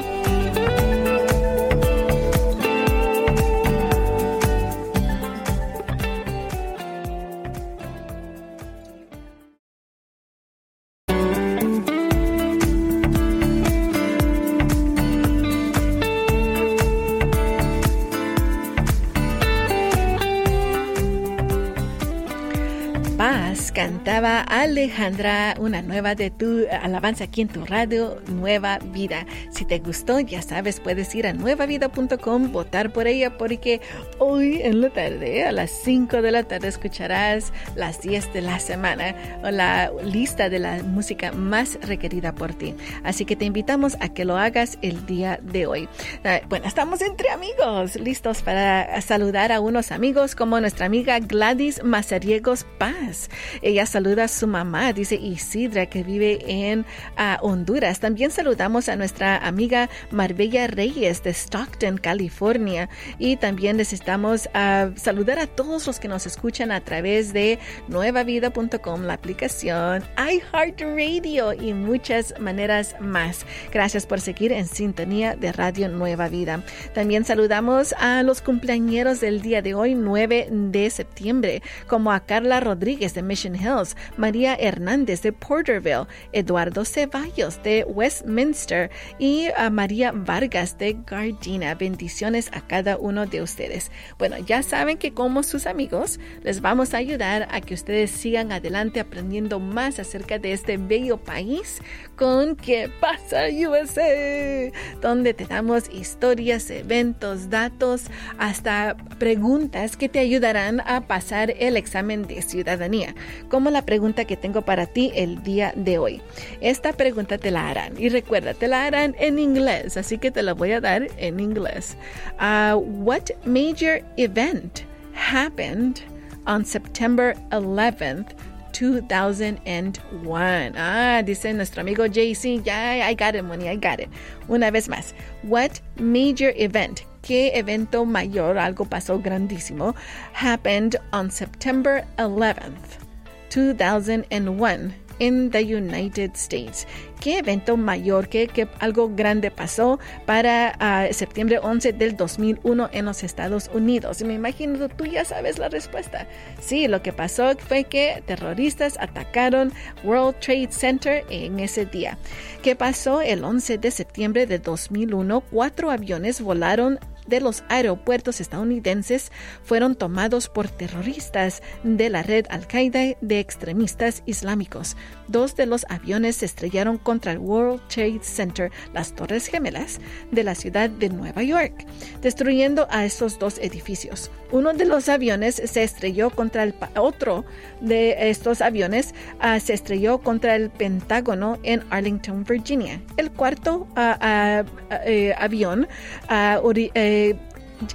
Alejandra, 24.19 25.55
una 25.59 25.81
nueva 25.81 26.13
de 26.13 26.29
tu 26.29 26.65
alabanza 26.81 27.23
aquí 27.23 27.39
en 27.39 27.47
tu 27.47 27.63
radio, 27.65 28.21
Nueva 28.27 28.79
Vida. 28.91 29.25
Si 29.49 29.63
te 29.63 29.79
gustó, 29.79 30.19
ya 30.19 30.41
sabes, 30.41 30.81
puedes 30.81 31.15
ir 31.15 31.25
a 31.25 31.31
nuevavida.com, 31.31 32.51
votar 32.51 32.91
por 32.91 33.07
ella, 33.07 33.37
porque 33.37 33.79
hoy 34.17 34.59
en 34.61 34.81
la 34.81 34.89
tarde, 34.89 35.45
a 35.45 35.53
las 35.53 35.71
5 35.71 36.21
de 36.21 36.31
la 36.31 36.43
tarde, 36.43 36.67
escucharás 36.67 37.53
las 37.77 38.01
10 38.01 38.33
de 38.33 38.41
la 38.41 38.59
semana 38.59 39.15
o 39.41 39.51
la 39.51 39.89
lista 40.03 40.49
de 40.49 40.59
la 40.59 40.83
música 40.83 41.31
más 41.31 41.79
requerida 41.81 42.35
por 42.35 42.53
ti. 42.53 42.75
Así 43.05 43.23
que 43.23 43.37
te 43.37 43.45
invitamos 43.45 43.95
a 44.01 44.09
que 44.09 44.25
lo 44.25 44.35
hagas 44.35 44.77
el 44.81 45.05
día 45.05 45.39
de 45.41 45.65
hoy. 45.65 45.87
Ah, 46.25 46.41
bueno, 46.49 46.67
estamos 46.67 47.01
entre 47.01 47.29
amigos, 47.29 47.95
listos 47.95 48.41
para 48.41 48.99
saludar 48.99 49.53
a 49.53 49.61
unos 49.61 49.93
amigos 49.93 50.35
como 50.35 50.59
nuestra 50.59 50.87
amiga 50.87 51.19
Gladys 51.19 51.81
Mazariegos 51.85 52.65
Paz. 52.77 53.29
Ella 53.61 53.85
saluda 53.85 54.08
a 54.17 54.27
su 54.27 54.47
mamá, 54.47 54.91
dice 54.91 55.15
Isidra, 55.15 55.85
que 55.85 56.03
vive 56.03 56.39
en 56.47 56.85
ah, 57.15 57.37
Honduras. 57.41 57.99
También 57.99 58.31
saludamos 58.31 58.89
a 58.89 58.95
nuestra 58.95 59.37
amiga 59.37 59.89
Marbella 60.09 60.65
Reyes 60.67 61.21
de 61.21 61.29
Stockton, 61.29 61.97
California. 61.97 62.89
Y 63.19 63.37
también 63.37 63.77
necesitamos 63.77 64.47
uh, 64.47 64.97
saludar 64.97 65.37
a 65.37 65.47
todos 65.47 65.85
los 65.85 65.99
que 65.99 66.07
nos 66.07 66.25
escuchan 66.25 66.71
a 66.71 66.81
través 66.81 67.33
de 67.33 67.59
nuevavida.com, 67.87 69.03
la 69.03 69.13
aplicación 69.13 70.03
iHeartRadio 70.17 71.53
y 71.53 71.73
muchas 71.73 72.33
maneras 72.39 72.95
más. 72.99 73.45
Gracias 73.71 74.05
por 74.05 74.21
seguir 74.21 74.51
en 74.51 74.67
sintonía 74.67 75.35
de 75.35 75.51
Radio 75.51 75.87
Nueva 75.89 76.29
Vida. 76.29 76.63
También 76.93 77.25
saludamos 77.25 77.93
a 77.93 78.23
los 78.23 78.41
cumpleañeros 78.41 79.19
del 79.19 79.41
día 79.41 79.61
de 79.61 79.75
hoy, 79.75 79.93
9 79.93 80.47
de 80.51 80.89
septiembre, 80.89 81.61
como 81.87 82.11
a 82.11 82.21
Carla 82.21 82.59
Rodríguez 82.59 83.13
de 83.13 83.23
Mission 83.23 83.55
Hills, 83.55 83.95
María 84.17 84.55
Hernández 84.55 85.21
de 85.21 85.33
Porterville, 85.33 86.07
Eduardo 86.31 86.85
Ceballos 86.85 87.61
de 87.63 87.83
Westminster 87.87 88.89
y 89.17 89.47
a 89.55 89.69
María 89.69 90.11
Vargas 90.11 90.77
de 90.77 90.97
Gardina. 91.05 91.75
Bendiciones 91.75 92.49
a 92.53 92.61
cada 92.61 92.97
uno 92.97 93.25
de 93.25 93.41
ustedes. 93.41 93.91
Bueno, 94.17 94.37
ya 94.37 94.63
saben 94.63 94.97
que 94.97 95.13
como 95.13 95.43
sus 95.43 95.65
amigos 95.65 96.19
les 96.43 96.61
vamos 96.61 96.93
a 96.93 96.97
ayudar 96.97 97.47
a 97.51 97.61
que 97.61 97.73
ustedes 97.73 98.11
sigan 98.11 98.51
adelante 98.51 98.99
aprendiendo 98.99 99.59
más 99.59 99.99
acerca 99.99 100.39
de 100.39 100.53
este 100.53 100.77
bello 100.77 101.17
país 101.17 101.81
con 102.15 102.55
¿Qué 102.55 102.89
pasa 102.99 103.45
USA? 103.49 104.71
Donde 105.01 105.33
te 105.33 105.45
damos 105.45 105.89
historias, 105.89 106.69
eventos, 106.69 107.49
datos, 107.49 108.03
hasta 108.37 108.97
preguntas 109.17 109.97
que 109.97 110.09
te 110.09 110.19
ayudarán 110.19 110.81
a 110.81 111.01
pasar 111.07 111.53
el 111.57 111.77
examen 111.77 112.27
de 112.27 112.41
ciudadanía 112.41 113.15
como 113.49 113.69
la 113.69 113.85
pregunta 113.89 114.25
que 114.25 114.37
tengo 114.37 114.61
para 114.61 114.85
ti 114.85 115.11
el 115.15 115.41
día 115.41 115.73
de 115.75 115.97
hoy. 115.97 116.21
Esta 116.61 116.93
pregunta 116.93 117.39
te 117.39 117.49
la 117.49 117.67
harán 117.67 117.93
y 117.97 118.09
recuerda, 118.09 118.53
te 118.53 118.67
la 118.67 118.85
harán 118.85 119.15
en 119.17 119.39
inglés, 119.39 119.97
así 119.97 120.19
que 120.19 120.29
te 120.29 120.43
la 120.43 120.53
voy 120.53 120.73
a 120.73 120.79
dar 120.79 121.07
en 121.17 121.39
inglés. 121.39 121.97
Uh, 122.39 122.77
what 122.77 123.31
major 123.45 124.03
event 124.17 124.81
happened 125.15 126.01
on 126.45 126.63
September 126.63 127.33
11th? 127.49 128.27
2001. 128.71 130.73
Ah, 130.77 131.23
dice 131.25 131.51
nuestro 131.55 131.81
amigo 131.81 132.05
JC, 132.05 132.61
ya, 132.63 133.09
I 133.09 133.15
got 133.15 133.33
it, 133.33 133.43
money, 133.43 133.67
I 133.67 133.75
got 133.75 133.99
it. 133.99 134.09
Una 134.47 134.69
vez 134.69 134.87
más, 134.87 135.15
what 135.41 135.81
major 135.97 136.53
event, 136.55 137.01
qué 137.23 137.51
evento 137.55 138.05
mayor, 138.05 138.59
algo 138.59 138.85
pasó 138.85 139.19
grandísimo, 139.19 139.95
happened 140.33 140.95
on 141.11 141.31
September 141.31 142.05
11th, 142.19 143.08
2001 143.49 144.93
in 145.19 145.51
the 145.51 145.61
United 145.61 146.31
States. 146.35 146.87
¿Qué 147.19 147.39
evento 147.39 147.75
mayor, 147.75 148.29
qué, 148.29 148.67
algo 148.79 149.09
grande 149.13 149.51
pasó 149.51 149.99
para 150.25 150.77
uh, 150.79 151.13
septiembre 151.13 151.59
11 151.61 151.93
del 151.93 152.15
2001 152.15 152.89
en 152.93 153.05
los 153.05 153.23
Estados 153.23 153.69
Unidos? 153.73 154.21
Me 154.23 154.33
imagino 154.33 154.87
tú 154.87 155.05
ya 155.05 155.25
sabes 155.25 155.59
la 155.59 155.67
respuesta. 155.67 156.27
Sí, 156.61 156.87
lo 156.87 157.01
que 157.01 157.11
pasó 157.11 157.51
fue 157.57 157.83
que 157.83 158.23
terroristas 158.25 158.97
atacaron 158.99 159.73
World 160.03 160.39
Trade 160.39 160.71
Center 160.71 161.25
en 161.29 161.59
ese 161.59 161.85
día. 161.85 162.17
¿Qué 162.63 162.75
pasó 162.77 163.21
el 163.21 163.43
11 163.43 163.77
de 163.77 163.91
septiembre 163.91 164.47
de 164.47 164.59
2001? 164.59 165.41
Cuatro 165.41 165.91
aviones 165.91 166.41
volaron 166.41 166.99
de 167.29 167.39
los 167.39 167.63
aeropuertos 167.69 168.41
estadounidenses 168.41 169.31
fueron 169.63 169.95
tomados 169.95 170.49
por 170.49 170.67
terroristas 170.67 171.61
de 171.83 172.09
la 172.09 172.23
red 172.23 172.45
Al-Qaeda 172.49 173.15
de 173.21 173.39
extremistas 173.39 174.23
islámicos. 174.25 174.97
Dos 175.29 175.55
de 175.55 175.67
los 175.67 175.85
aviones 175.89 176.37
se 176.37 176.45
estrellaron 176.45 176.97
contra 176.97 177.31
el 177.31 177.37
World 177.37 177.81
Trade 177.87 178.19
Center, 178.23 178.71
las 178.93 179.13
Torres 179.13 179.45
Gemelas, 179.45 179.99
de 180.31 180.43
la 180.43 180.55
ciudad 180.55 180.89
de 180.89 181.09
Nueva 181.09 181.43
York, 181.43 181.85
destruyendo 182.21 182.87
a 182.89 183.05
esos 183.05 183.37
dos 183.37 183.59
edificios. 183.59 184.31
Uno 184.51 184.73
de 184.73 184.85
los 184.85 185.07
aviones 185.07 185.61
se 185.63 185.83
estrelló 185.83 186.31
contra 186.31 186.63
el 186.63 186.73
otro 186.95 187.45
de 187.81 188.29
estos 188.29 188.61
aviones 188.61 189.13
ah, 189.39 189.59
se 189.59 189.73
estrelló 189.73 190.19
contra 190.19 190.55
el 190.55 190.69
Pentágono 190.69 191.59
en 191.63 191.83
Arlington, 191.89 192.43
Virginia. 192.43 193.01
El 193.17 193.31
cuarto 193.31 193.87
ah, 193.95 194.17
ah, 194.19 194.63
eh, 195.05 195.35
avión 195.37 195.87
eh, 196.29 197.35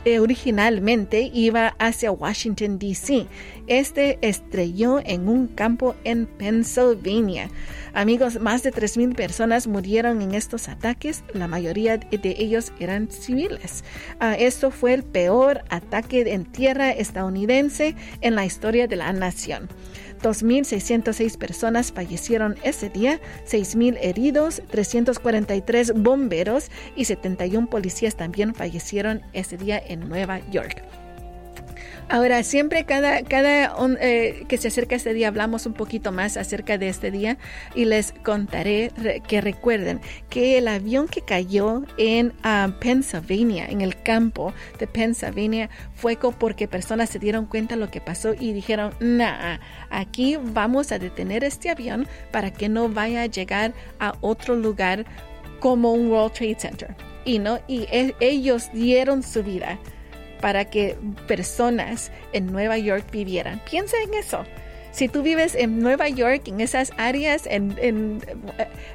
eh, 0.04 0.18
originalmente 0.18 1.30
iba 1.32 1.74
hacia 1.78 2.12
Washington, 2.12 2.78
D.C. 2.78 3.26
Este 3.66 4.18
estrelló 4.22 5.00
en 5.04 5.28
un 5.28 5.46
campo 5.46 5.94
en 6.04 6.26
Pennsylvania. 6.26 7.50
Amigos, 7.94 8.40
más 8.40 8.62
de 8.62 8.72
3.000 8.72 9.14
personas 9.14 9.66
murieron 9.66 10.20
en 10.20 10.34
estos 10.34 10.68
ataques, 10.68 11.22
la 11.32 11.46
mayoría 11.46 11.96
de 11.96 12.34
ellos 12.38 12.72
eran 12.80 13.08
civiles. 13.08 13.84
Ah, 14.18 14.34
esto 14.34 14.70
fue 14.70 14.94
el 14.94 15.04
peor 15.04 15.62
ataque 15.68 16.32
en 16.32 16.44
tierra 16.44 16.90
estadounidense 16.90 17.94
en 18.20 18.34
la 18.34 18.44
historia 18.44 18.88
de 18.88 18.96
la 18.96 19.12
nación. 19.12 19.68
2.606 20.24 21.36
personas 21.36 21.92
fallecieron 21.92 22.56
ese 22.62 22.88
día, 22.88 23.20
6.000 23.46 23.98
heridos, 24.00 24.62
343 24.70 25.92
bomberos 26.02 26.70
y 26.96 27.04
71 27.04 27.68
policías 27.68 28.16
también 28.16 28.54
fallecieron 28.54 29.20
ese 29.34 29.58
día 29.58 29.78
en 29.78 30.08
Nueva 30.08 30.40
York. 30.50 30.82
Ahora, 32.08 32.42
siempre 32.42 32.84
cada, 32.84 33.22
cada 33.22 33.74
eh, 34.00 34.44
que 34.46 34.58
se 34.58 34.68
acerca 34.68 34.94
este 34.94 35.14
día 35.14 35.28
hablamos 35.28 35.66
un 35.66 35.72
poquito 35.72 36.12
más 36.12 36.36
acerca 36.36 36.76
de 36.76 36.88
este 36.88 37.10
día 37.10 37.38
y 37.74 37.86
les 37.86 38.12
contaré 38.12 38.92
que 39.26 39.40
recuerden 39.40 40.00
que 40.28 40.58
el 40.58 40.68
avión 40.68 41.08
que 41.08 41.22
cayó 41.22 41.82
en 41.96 42.34
ah, 42.42 42.76
Pennsylvania, 42.80 43.66
en 43.66 43.80
el 43.80 44.00
campo 44.02 44.52
de 44.78 44.86
Pennsylvania, 44.86 45.70
fue 45.94 46.18
porque 46.38 46.68
personas 46.68 47.10
se 47.10 47.18
dieron 47.18 47.46
cuenta 47.46 47.74
de 47.74 47.80
lo 47.80 47.90
que 47.90 48.00
pasó 48.00 48.34
y 48.38 48.52
dijeron, 48.52 48.92
nah, 49.00 49.58
aquí 49.90 50.36
vamos 50.36 50.92
a 50.92 50.98
detener 50.98 51.42
este 51.44 51.70
avión 51.70 52.06
para 52.30 52.52
que 52.52 52.68
no 52.68 52.88
vaya 52.88 53.22
a 53.22 53.26
llegar 53.26 53.72
a 53.98 54.14
otro 54.20 54.56
lugar 54.56 55.04
como 55.60 55.92
un 55.92 56.10
World 56.10 56.32
Trade 56.32 56.56
Center. 56.58 56.96
Y, 57.24 57.38
no, 57.38 57.58
y 57.66 57.86
e, 57.90 58.14
ellos 58.20 58.70
dieron 58.72 59.22
su 59.22 59.42
vida 59.42 59.78
para 60.44 60.66
que 60.66 60.94
personas 61.26 62.12
en 62.34 62.52
Nueva 62.52 62.76
York 62.76 63.10
vivieran. 63.10 63.62
Piensa 63.64 63.96
en 64.04 64.12
eso. 64.12 64.44
Si 64.90 65.08
tú 65.08 65.22
vives 65.22 65.54
en 65.54 65.78
Nueva 65.78 66.10
York, 66.10 66.42
en 66.48 66.60
esas 66.60 66.92
áreas, 66.98 67.48
eh, 67.48 68.18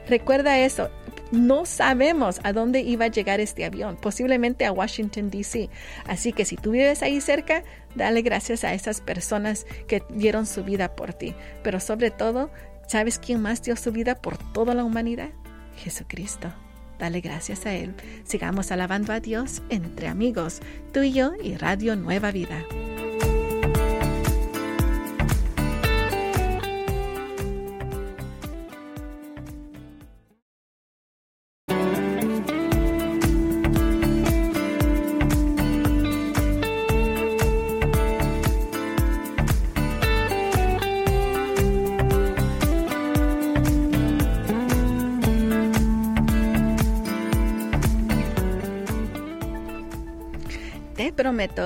recuerda 0.07 0.59
eso. 0.59 0.91
No 1.31 1.65
sabemos 1.65 2.39
a 2.43 2.53
dónde 2.53 2.81
iba 2.81 3.05
a 3.05 3.07
llegar 3.07 3.39
este 3.39 3.65
avión, 3.65 3.97
posiblemente 3.97 4.63
a 4.67 4.71
Washington, 4.71 5.31
D.C. 5.31 5.71
Así 6.05 6.33
que 6.33 6.45
si 6.45 6.55
tú 6.55 6.69
vives 6.69 7.01
ahí 7.01 7.19
cerca, 7.19 7.63
dale 7.95 8.21
gracias 8.21 8.63
a 8.63 8.75
esas 8.75 9.01
personas 9.01 9.65
que 9.87 10.03
dieron 10.11 10.45
su 10.45 10.63
vida 10.63 10.95
por 10.95 11.15
ti. 11.15 11.33
Pero 11.63 11.79
sobre 11.79 12.11
todo, 12.11 12.51
¿sabes 12.87 13.17
quién 13.17 13.41
más 13.41 13.63
dio 13.63 13.75
su 13.75 13.91
vida 13.91 14.13
por 14.13 14.37
toda 14.53 14.75
la 14.75 14.83
humanidad? 14.83 15.29
Jesucristo. 15.77 16.53
Dale 16.99 17.21
gracias 17.21 17.65
a 17.65 17.73
Él. 17.73 17.95
Sigamos 18.25 18.71
alabando 18.71 19.13
a 19.13 19.21
Dios 19.21 19.61
entre 19.69 20.07
amigos, 20.07 20.59
tú 20.93 21.01
y 21.01 21.13
yo 21.13 21.31
y 21.41 21.55
Radio 21.55 21.95
Nueva 21.95 22.31
Vida. 22.31 22.65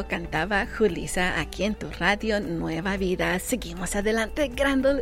Cantaba 0.02 0.66
Julisa 0.66 1.40
aquí 1.40 1.64
en 1.64 1.76
tu 1.76 1.88
radio 2.00 2.40
Nueva 2.40 2.98
Vida. 2.98 3.38
Seguimos 3.38 3.96
adelante 3.96 4.52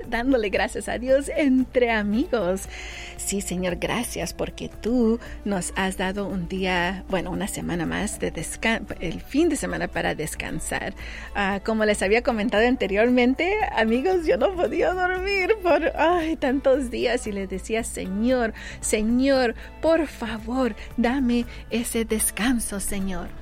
dándole 0.10 0.50
gracias 0.50 0.90
a 0.90 1.00
Dios 1.00 1.32
entre 1.36 1.92
amigos. 1.92 2.68
Sí, 3.16 3.40
Señor, 3.40 3.78
gracias 3.78 4.34
porque 4.34 4.70
tú 4.70 5.20
nos 5.46 5.72
has 5.78 5.98
dado 5.98 6.28
un 6.28 6.50
día, 6.50 7.06
bueno, 7.08 7.32
una 7.32 7.48
semana 7.48 7.86
más 7.86 8.20
de 8.20 8.34
el 9.00 9.22
fin 9.22 9.48
de 9.48 9.56
semana 9.56 9.88
para 9.88 10.14
descansar. 10.14 10.94
Ah, 11.36 11.62
como 11.64 11.86
les 11.86 12.02
había 12.02 12.22
comentado 12.22 12.68
anteriormente, 12.68 13.54
amigos, 13.76 14.26
yo 14.26 14.36
no 14.38 14.54
podía 14.54 14.94
dormir 14.94 15.56
por 15.64 15.82
tantos 16.40 16.92
días 16.92 17.26
y 17.28 17.32
le 17.32 17.48
decía, 17.48 17.84
Señor, 17.86 18.54
Señor, 18.82 19.56
por 19.82 20.08
favor, 20.08 20.76
dame 20.98 21.46
ese 21.70 22.04
descanso, 22.04 22.82
Señor. 22.82 23.41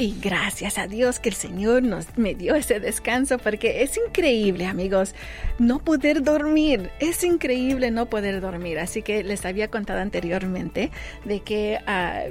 Y 0.00 0.14
gracias 0.22 0.78
a 0.78 0.86
Dios 0.86 1.18
que 1.18 1.28
el 1.28 1.34
Señor 1.34 1.82
nos 1.82 2.16
me 2.16 2.36
dio 2.36 2.54
ese 2.54 2.78
descanso 2.78 3.36
porque 3.36 3.82
es 3.82 3.98
increíble, 3.98 4.64
amigos, 4.64 5.12
no 5.58 5.80
poder 5.80 6.22
dormir. 6.22 6.90
Es 7.00 7.24
increíble 7.24 7.90
no 7.90 8.06
poder 8.06 8.40
dormir. 8.40 8.78
Así 8.78 9.02
que 9.02 9.24
les 9.24 9.44
había 9.44 9.66
contado 9.66 9.98
anteriormente 9.98 10.92
de 11.24 11.40
que 11.40 11.80
ah, 11.88 12.26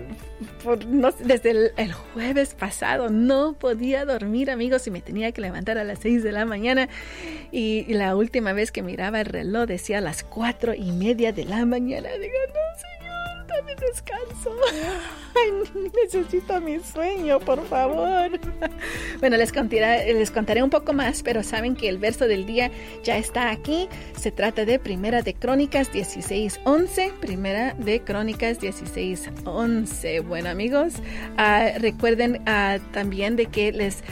desde 1.25 1.71
el, 1.75 1.91
jueves 1.91 2.53
pasado 2.53 3.09
no 3.09 3.53
podía 3.53 4.05
dormir, 4.05 4.49
amigos, 4.49 4.87
y 4.87 4.91
me 4.91 5.01
tenía 5.01 5.33
que 5.33 5.41
levantar 5.41 5.77
a 5.77 5.83
las 5.83 5.99
6 5.99 6.23
de 6.23 6.31
la 6.31 6.45
mañana. 6.45 6.87
Y, 7.51 7.85
la 7.93 8.15
última 8.15 8.53
vez 8.53 8.71
que 8.71 8.81
miraba 8.81 9.19
el 9.19 9.25
reloj 9.25 9.65
decía 9.65 9.97
a 9.97 10.01
las 10.01 10.23
cuatro 10.23 10.73
y 10.73 10.91
media 10.91 11.33
de 11.33 11.43
la 11.43 11.65
mañana. 11.65 12.09
Digo, 12.19 12.33
mi 13.67 13.75
descanso. 13.75 14.55
necesito 15.93 16.59
mi 16.61 16.79
sueño, 16.79 17.39
por 17.39 17.65
favor. 17.67 18.39
Bueno, 19.19 19.37
les 19.37 19.51
contaré, 19.51 20.13
les 20.13 20.31
contaré 20.31 20.63
un 20.63 20.69
poco 20.69 20.93
más, 20.93 21.23
pero 21.23 21.43
saben 21.43 21.75
que 21.75 21.89
el 21.89 21.97
verso 21.97 22.27
del 22.27 22.45
día 22.45 22.71
ya 23.03 23.17
está 23.17 23.49
aquí. 23.49 23.89
Se 24.15 24.31
trata 24.31 24.65
de 24.65 24.79
Primera 24.79 25.21
de 25.21 25.33
Crónicas 25.33 25.91
16:11. 25.91 27.11
Primera 27.19 27.73
de 27.73 28.01
Crónicas 28.01 28.59
16:11. 28.59 30.21
Bueno, 30.21 30.49
amigos, 30.49 30.93
ah, 31.37 31.71
recuerden 31.79 32.41
ah, 32.45 32.77
también 32.93 33.35
de 33.35 33.47
que 33.47 33.71
les 33.71 34.03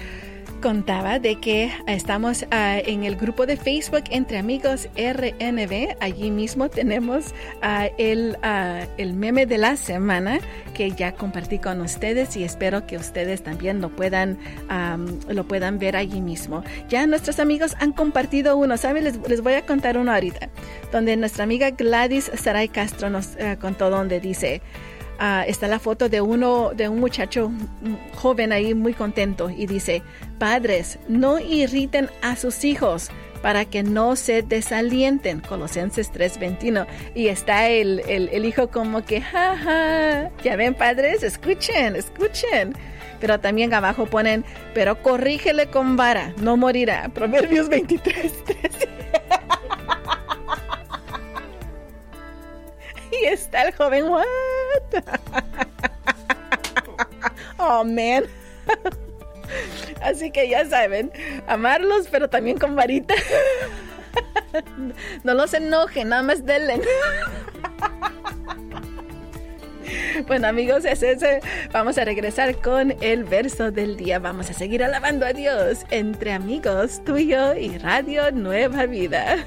contaba 0.61 1.19
de 1.19 1.35
que 1.35 1.71
estamos 1.87 2.45
ah, 2.51 2.77
en 2.77 3.03
el 3.03 3.15
grupo 3.15 3.45
de 3.45 3.57
Facebook 3.57 4.03
Entre 4.09 4.37
Amigos 4.37 4.89
RNB. 4.95 5.95
Allí 5.99 6.31
mismo 6.31 6.69
tenemos 6.69 7.33
uh, 7.63 7.87
el, 7.97 8.37
uh, 8.43 8.85
el 8.97 9.13
meme 9.13 9.45
de 9.45 9.57
la 9.57 9.77
semana 9.77 10.39
que 10.73 10.91
ya 10.91 11.13
compartí 11.13 11.59
con 11.59 11.81
ustedes 11.81 12.35
y 12.35 12.43
espero 12.43 12.85
que 12.85 12.97
ustedes 12.97 13.43
también 13.43 13.79
lo 13.79 13.89
puedan, 13.89 14.37
lo 15.29 15.47
puedan 15.47 15.79
ver 15.79 15.95
allí 15.95 16.19
mismo. 16.19 16.63
Ya 16.89 17.07
nuestros 17.07 17.39
amigos 17.39 17.75
han 17.79 17.93
compartido 17.93 18.57
uno, 18.57 18.75
¿saben? 18.75 19.05
Les, 19.05 19.17
les 19.29 19.41
voy 19.41 19.53
a 19.53 19.65
contar 19.65 19.97
uno 19.97 20.11
ahorita, 20.11 20.49
donde 20.91 21.15
nuestra 21.15 21.45
amiga 21.45 21.69
Gladys 21.71 22.29
Saray 22.35 22.67
Castro 22.67 23.09
nos 23.09 23.37
contó 23.61 23.89
donde 23.89 24.19
dice... 24.19 24.61
Ah, 25.17 25.45
está 25.47 25.67
la 25.67 25.79
foto 25.79 26.09
de 26.09 26.19
uno, 26.19 26.71
de 26.75 26.89
un 26.89 26.99
muchacho 26.99 27.51
joven 28.15 28.51
ahí 28.51 28.73
muy 28.73 28.93
contento 28.93 29.49
y 29.49 29.65
dice, 29.65 30.01
padres, 30.39 30.99
no 31.07 31.39
irriten 31.39 32.09
a 32.21 32.35
sus 32.35 32.65
hijos 32.65 33.09
para 33.41 33.63
que 33.63 33.83
no 33.83 34.15
se 34.15 34.41
desalienten. 34.41 35.39
Colosenses 35.39 36.11
3:21. 36.11 36.87
Y 37.13 37.27
está 37.27 37.69
el, 37.69 38.01
el, 38.07 38.43
hijo 38.43 38.69
como 38.69 39.05
que, 39.05 39.21
jaja, 39.21 40.31
ya 40.43 40.55
ven 40.55 40.73
padres, 40.73 41.21
escuchen, 41.23 41.95
escuchen. 41.95 42.73
Pero 43.21 43.39
también 43.39 43.71
abajo 43.73 44.07
ponen, 44.07 44.43
pero 44.73 45.01
corrígele 45.01 45.67
con 45.67 45.95
vara, 45.95 46.33
no 46.41 46.57
morirá. 46.57 47.09
Proverbios 47.13 47.69
23, 47.69 48.33
y 53.21 53.25
está 53.25 53.61
el 53.61 53.73
joven, 53.73 54.05
what? 54.05 54.25
oh, 57.57 57.83
man. 57.83 58.23
Así 60.01 60.31
que 60.31 60.49
ya 60.49 60.65
saben, 60.65 61.11
amarlos, 61.47 62.07
pero 62.11 62.29
también 62.29 62.57
con 62.57 62.75
varita. 62.75 63.13
no 65.23 65.33
los 65.33 65.53
enojen, 65.53 66.09
nada 66.09 66.23
más 66.23 66.45
denle. 66.45 66.81
Bueno 70.27 70.47
amigos, 70.47 70.85
es 70.85 71.03
ese. 71.03 71.41
Vamos 71.71 71.97
a 71.97 72.05
regresar 72.05 72.55
con 72.57 72.95
el 73.01 73.23
verso 73.23 73.71
del 73.71 73.97
día. 73.97 74.19
Vamos 74.19 74.49
a 74.49 74.53
seguir 74.53 74.83
alabando 74.83 75.25
a 75.25 75.33
Dios 75.33 75.85
entre 75.91 76.31
amigos, 76.31 77.03
tuyo 77.03 77.53
y 77.53 77.77
Radio 77.77 78.31
Nueva 78.31 78.85
Vida. 78.85 79.45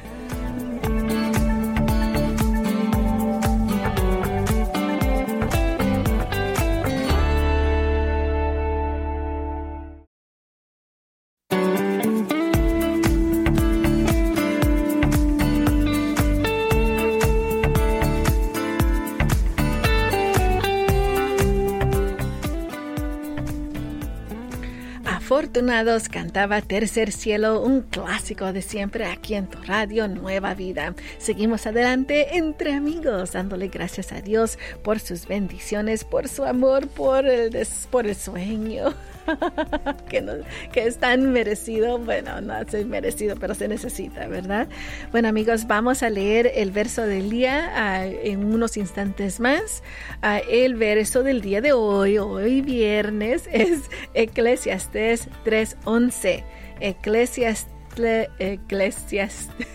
Cantaba 26.09 26.63
Tercer 26.63 27.11
Cielo, 27.11 27.61
un 27.61 27.83
clásico 27.83 28.53
de 28.53 28.63
siempre 28.63 29.07
aquí 29.07 29.35
en 29.35 29.49
tu 29.49 29.61
radio 29.61 30.07
Nueva 30.07 30.55
Vida. 30.55 30.95
Seguimos 31.19 31.67
adelante 31.67 32.37
entre 32.37 32.75
amigos, 32.75 33.33
dándole 33.33 33.67
gracias 33.67 34.13
a 34.13 34.21
Dios 34.21 34.57
por 34.85 35.01
sus 35.01 35.27
bendiciones, 35.27 36.05
por 36.05 36.29
su 36.29 36.45
amor, 36.45 36.87
por 36.87 37.27
el, 37.27 37.67
por 37.91 38.07
el 38.07 38.15
sueño. 38.15 38.95
que, 40.09 40.23
no, 40.23 40.33
que 40.73 40.87
es 40.87 40.99
tan 40.99 41.33
merecido. 41.33 41.99
Bueno, 41.99 42.41
no 42.41 42.59
es 42.59 42.87
merecido, 42.87 43.37
pero 43.37 43.55
se 43.55 43.69
necesita, 43.69 44.27
¿verdad? 44.27 44.69
Bueno, 45.11 45.29
amigos, 45.29 45.67
vamos 45.67 46.03
a 46.03 46.11
leer 46.11 46.51
el 46.55 46.71
verso 46.71 47.03
del 47.03 47.31
día 47.31 47.73
ah, 47.75 48.07
en 48.07 48.45
unos 48.45 48.77
instantes 48.77 49.41
más. 49.41 49.83
Ah, 50.23 50.41
el 50.49 50.75
verso 50.75 51.23
del 51.23 51.41
día 51.41 51.61
de 51.61 51.73
hoy, 51.73 52.19
hoy 52.19 52.61
viernes, 52.61 53.49
es 53.53 53.91
Eclesiastes 54.15 55.29
3:11. 55.45 56.45
Eclesiastes. 56.81 57.79
Eclesiastes. 58.39 59.67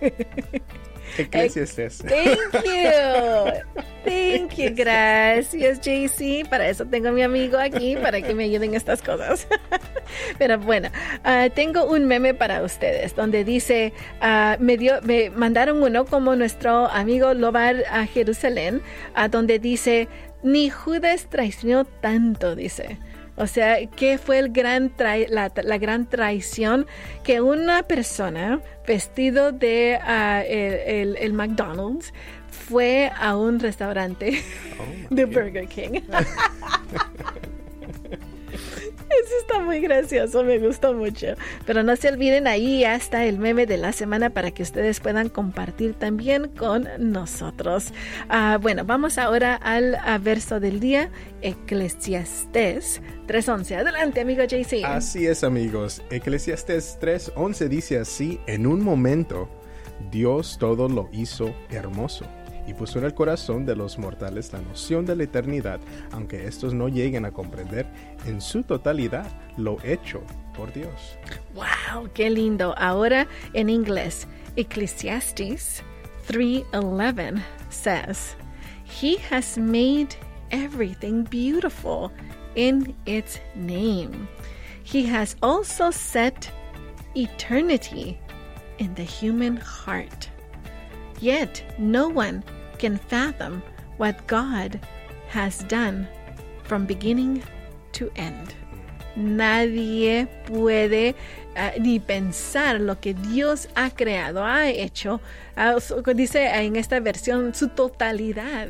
Eclesiastes. 1.18 1.98
Thank 1.98 2.52
you. 2.64 3.76
Thank 4.04 4.58
you. 4.58 4.70
Gracias, 4.74 5.80
JC. 5.80 6.48
Para 6.48 6.68
eso 6.68 6.86
tengo 6.86 7.08
a 7.08 7.12
mi 7.12 7.22
amigo 7.22 7.58
aquí, 7.58 7.96
para 7.96 8.20
que 8.22 8.34
me 8.34 8.44
ayuden 8.44 8.74
estas 8.74 9.02
cosas. 9.02 9.46
Pero 10.38 10.58
bueno, 10.58 10.88
uh, 11.24 11.50
tengo 11.50 11.84
un 11.84 12.06
meme 12.06 12.34
para 12.34 12.62
ustedes 12.62 13.14
donde 13.14 13.44
dice, 13.44 13.92
uh, 14.22 14.62
me, 14.62 14.76
dio, 14.76 15.00
me 15.02 15.30
mandaron 15.30 15.82
uno 15.82 16.04
como 16.04 16.36
nuestro 16.36 16.86
amigo 16.88 17.34
Lobar 17.34 17.84
a 17.90 18.06
Jerusalén, 18.06 18.82
uh, 19.16 19.28
donde 19.28 19.58
dice, 19.58 20.08
ni 20.42 20.70
Judas 20.70 21.26
traicionó 21.28 21.84
tanto, 21.84 22.54
dice. 22.54 22.98
O 23.36 23.46
sea, 23.46 23.84
¿qué 23.86 24.18
fue 24.18 24.38
el 24.38 24.50
gran 24.50 24.92
la, 24.98 25.78
gran 25.78 26.06
traición? 26.08 26.86
Que 27.22 27.40
una 27.40 27.82
persona 27.82 28.60
vestido 28.86 29.52
de 29.52 29.98
ah, 30.02 30.42
el, 30.42 31.32
McDonald's 31.32 32.12
fue 32.50 33.12
a 33.16 33.36
un 33.36 33.60
restaurante 33.60 34.42
oh, 34.80 34.84
de 35.14 35.24
Burger 35.26 35.68
King. 35.68 36.00
Está 39.40 39.60
muy 39.60 39.80
gracioso, 39.80 40.44
me 40.44 40.58
gustó 40.58 40.92
mucho. 40.94 41.28
Pero 41.64 41.82
no 41.82 41.96
se 41.96 42.08
olviden, 42.08 42.46
ahí 42.46 42.84
hasta 42.84 43.24
el 43.24 43.38
meme 43.38 43.66
de 43.66 43.76
la 43.76 43.92
semana 43.92 44.30
para 44.30 44.50
que 44.50 44.62
ustedes 44.62 45.00
puedan 45.00 45.28
compartir 45.28 45.94
también 45.94 46.48
con 46.48 46.88
nosotros. 46.98 47.92
Ah, 48.28 48.58
bueno, 48.60 48.84
vamos 48.84 49.18
ahora 49.18 49.54
al 49.54 49.96
verso 50.20 50.60
del 50.60 50.80
día, 50.80 51.10
Eclesiastés 51.42 53.00
3.11. 53.26 53.80
Adelante, 53.80 54.20
amigo 54.20 54.44
JC. 54.44 54.84
Así 54.84 55.26
es, 55.26 55.44
amigos. 55.44 56.02
Eclesiastés 56.10 56.98
3.11 57.00 57.68
dice 57.68 57.98
así, 57.98 58.40
en 58.46 58.66
un 58.66 58.82
momento, 58.82 59.48
Dios 60.10 60.56
todo 60.58 60.88
lo 60.88 61.08
hizo 61.12 61.54
hermoso 61.70 62.26
y 62.66 62.74
puso 62.74 62.98
en 62.98 63.04
el 63.04 63.14
corazón 63.14 63.64
de 63.64 63.76
los 63.76 63.98
mortales 63.98 64.52
la 64.52 64.60
noción 64.60 65.06
de 65.06 65.16
la 65.16 65.24
eternidad, 65.24 65.80
aunque 66.12 66.46
estos 66.46 66.74
no 66.74 66.88
lleguen 66.88 67.24
a 67.24 67.30
comprender 67.30 67.86
en 68.26 68.40
su 68.40 68.62
totalidad 68.62 69.26
lo 69.56 69.78
hecho 69.84 70.22
por 70.56 70.72
Dios. 70.72 71.18
¡Wow! 71.54 72.08
¡Qué 72.14 72.30
lindo! 72.30 72.74
Ahora 72.76 73.26
en 73.52 73.70
inglés, 73.70 74.26
Ecclesiastes 74.56 75.82
3:11 76.28 77.42
says, 77.70 78.36
He 78.84 79.18
has 79.30 79.58
made 79.58 80.16
everything 80.50 81.24
beautiful 81.24 82.10
in 82.54 82.94
its 83.04 83.40
name. 83.54 84.28
He 84.82 85.04
has 85.06 85.36
also 85.42 85.90
set 85.90 86.50
eternity 87.14 88.18
in 88.78 88.94
the 88.94 89.04
human 89.04 89.56
heart. 89.56 90.30
Yet 91.20 91.64
no 91.78 92.08
one 92.08 92.44
can 92.78 92.98
fathom 92.98 93.62
what 93.96 94.26
God 94.26 94.80
has 95.28 95.64
done 95.68 96.06
from 96.64 96.86
beginning 96.86 97.42
to 97.92 98.10
end. 98.16 98.54
Nadie 99.16 100.28
puede 100.46 101.14
uh, 101.56 101.70
ni 101.80 101.98
pensar 101.98 102.80
lo 102.80 103.00
que 103.00 103.14
Dios 103.14 103.68
ha 103.74 103.90
creado, 103.90 104.44
ha 104.44 104.68
hecho, 104.68 105.20
uh, 105.56 106.12
dice 106.14 106.46
en 106.46 106.76
esta 106.76 107.00
versión, 107.00 107.54
su 107.54 107.68
totalidad 107.68 108.68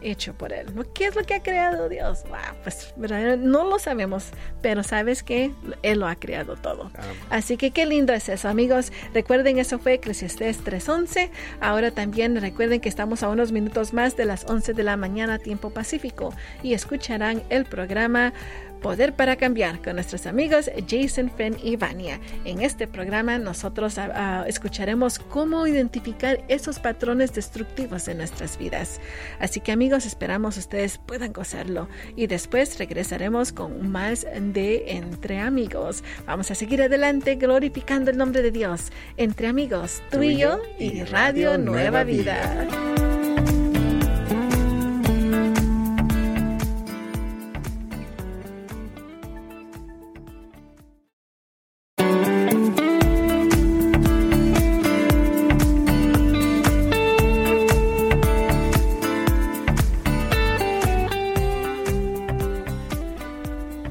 hecho 0.00 0.34
por 0.34 0.52
Él. 0.52 0.66
¿Qué 0.94 1.06
es 1.06 1.16
lo 1.16 1.24
que 1.24 1.34
ha 1.34 1.42
creado 1.42 1.88
Dios? 1.88 2.24
pues 2.62 2.94
no 2.96 3.64
lo 3.64 3.78
sabemos, 3.78 4.30
pero 4.62 4.82
sabes 4.82 5.22
que 5.22 5.52
Él 5.82 6.00
lo 6.00 6.06
ha 6.06 6.16
creado 6.16 6.56
todo. 6.56 6.90
Así 7.30 7.56
que 7.56 7.70
qué 7.70 7.86
lindo 7.86 8.12
es 8.12 8.28
eso, 8.28 8.48
amigos. 8.48 8.92
Recuerden, 9.14 9.58
eso 9.58 9.78
fue 9.78 9.94
Eclesiastés 9.94 10.64
3.11. 10.64 11.30
Ahora 11.60 11.90
también 11.90 12.40
recuerden 12.40 12.80
que 12.80 12.88
estamos 12.88 13.22
a 13.22 13.28
unos 13.28 13.52
minutos 13.52 13.92
más 13.92 14.16
de 14.16 14.24
las 14.24 14.44
11 14.48 14.74
de 14.74 14.82
la 14.82 14.96
mañana, 14.96 15.38
tiempo 15.38 15.70
pacífico, 15.70 16.34
y 16.62 16.74
escucharán 16.74 17.42
el 17.50 17.64
programa 17.64 18.32
Poder 18.80 19.14
para 19.14 19.36
Cambiar 19.36 19.82
con 19.82 19.94
nuestros 19.94 20.26
amigos 20.26 20.70
Jason, 20.88 21.30
Fenn 21.30 21.56
y 21.62 21.76
Vania. 21.76 22.20
En 22.44 22.60
este 22.60 22.86
programa 22.86 23.38
nosotros 23.38 23.98
ah, 23.98 24.44
escucharemos 24.46 25.18
cómo 25.18 25.66
identificar 25.66 26.44
esos 26.48 26.78
patrones 26.78 27.32
destructivos 27.34 28.08
en 28.08 28.18
nuestras 28.18 28.58
vidas. 28.58 29.00
Así 29.40 29.60
que 29.60 29.72
amigos, 29.72 30.06
esperamos 30.06 30.56
ustedes 30.56 30.98
puedan 30.98 31.32
gozarlo 31.32 31.88
y 32.16 32.26
después 32.26 32.78
regresaremos 32.78 33.52
con 33.52 33.90
más 33.90 34.26
de 34.40 34.92
Entre 34.92 35.40
Amigos. 35.40 36.04
Vamos 36.26 36.50
a 36.50 36.54
seguir 36.54 36.82
adelante 36.82 37.36
glorificando 37.36 38.10
el 38.10 38.16
nombre 38.16 38.42
de 38.42 38.50
Dios. 38.50 38.92
Entre 39.16 39.46
Amigos, 39.46 40.02
tú, 40.10 40.22
y 40.22 40.36
yo 40.36 40.60
y 40.78 41.02
Radio, 41.04 41.58
Nueva, 41.58 42.04
Vida. 42.04 42.66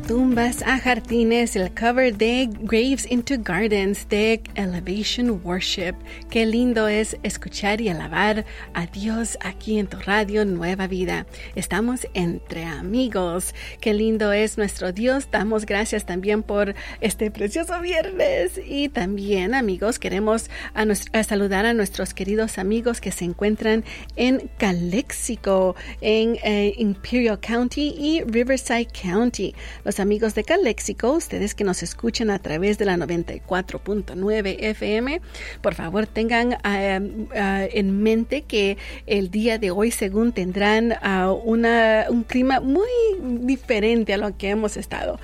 A 0.10 0.80
jardines, 0.80 1.58
el 1.58 1.70
cover 1.74 2.16
de 2.16 2.48
Graves 2.62 3.06
into 3.12 3.36
Gardens 3.38 4.08
de 4.08 4.42
Elevation 4.56 5.42
Worship. 5.44 5.96
Qué 6.30 6.46
lindo 6.46 6.88
es 6.88 7.18
escuchar 7.24 7.82
y 7.82 7.90
alabar 7.90 8.46
a 8.74 8.86
Dios 8.86 9.38
aquí 9.42 9.78
en 9.78 9.88
tu 9.88 9.98
radio 9.98 10.46
Nueva 10.46 10.88
Vida. 10.88 11.26
Estamos 11.56 12.08
entre 12.14 12.64
amigos. 12.64 13.54
Qué 13.82 13.94
lindo 13.94 14.32
es 14.32 14.58
nuestro 14.58 14.94
Dios. 14.94 15.30
Damos 15.30 15.66
gracias 15.66 16.06
también 16.06 16.42
por 16.42 16.74
este 17.02 17.30
precioso 17.30 17.80
viernes. 17.82 18.62
Y 18.66 18.88
también, 18.88 19.54
amigos, 19.54 20.00
queremos 20.00 20.50
a, 20.74 21.24
saludar 21.24 21.66
a 21.66 21.74
nuestros 21.74 22.14
queridos 22.14 22.58
amigos 22.60 23.02
que 23.02 23.12
se 23.12 23.26
encuentran 23.26 23.84
en 24.16 24.50
Calexico, 24.58 25.76
en 26.00 26.38
eh, 26.44 26.76
Imperial 26.78 27.40
County 27.42 27.94
y 27.98 28.24
Riverside 28.24 28.88
County. 28.88 29.54
Los 29.84 29.97
amigos 30.00 30.36
de 30.36 30.44
Calexico, 30.44 31.14
ustedes 31.14 31.56
que 31.56 31.64
nos 31.64 31.84
escuchan 31.84 32.30
a 32.30 32.40
través 32.40 32.78
de 32.78 32.86
la 32.86 32.96
94.9 32.98 34.58
FM, 34.60 35.22
por 35.62 35.74
favor 35.74 36.08
tengan 36.08 36.54
ah, 36.64 37.00
ah, 37.36 37.66
en 37.72 38.02
mente 38.02 38.42
que 38.44 38.78
el 39.06 39.32
día 39.32 39.58
de 39.58 39.72
hoy, 39.72 39.92
según 39.92 40.32
tendrán 40.32 40.94
uh, 40.94 41.34
una, 41.34 42.06
un 42.10 42.24
clima 42.24 42.60
muy 42.60 42.88
diferente 43.22 44.14
a 44.14 44.18
lo 44.18 44.38
que 44.38 44.50
hemos 44.50 44.78
estado. 44.78 45.20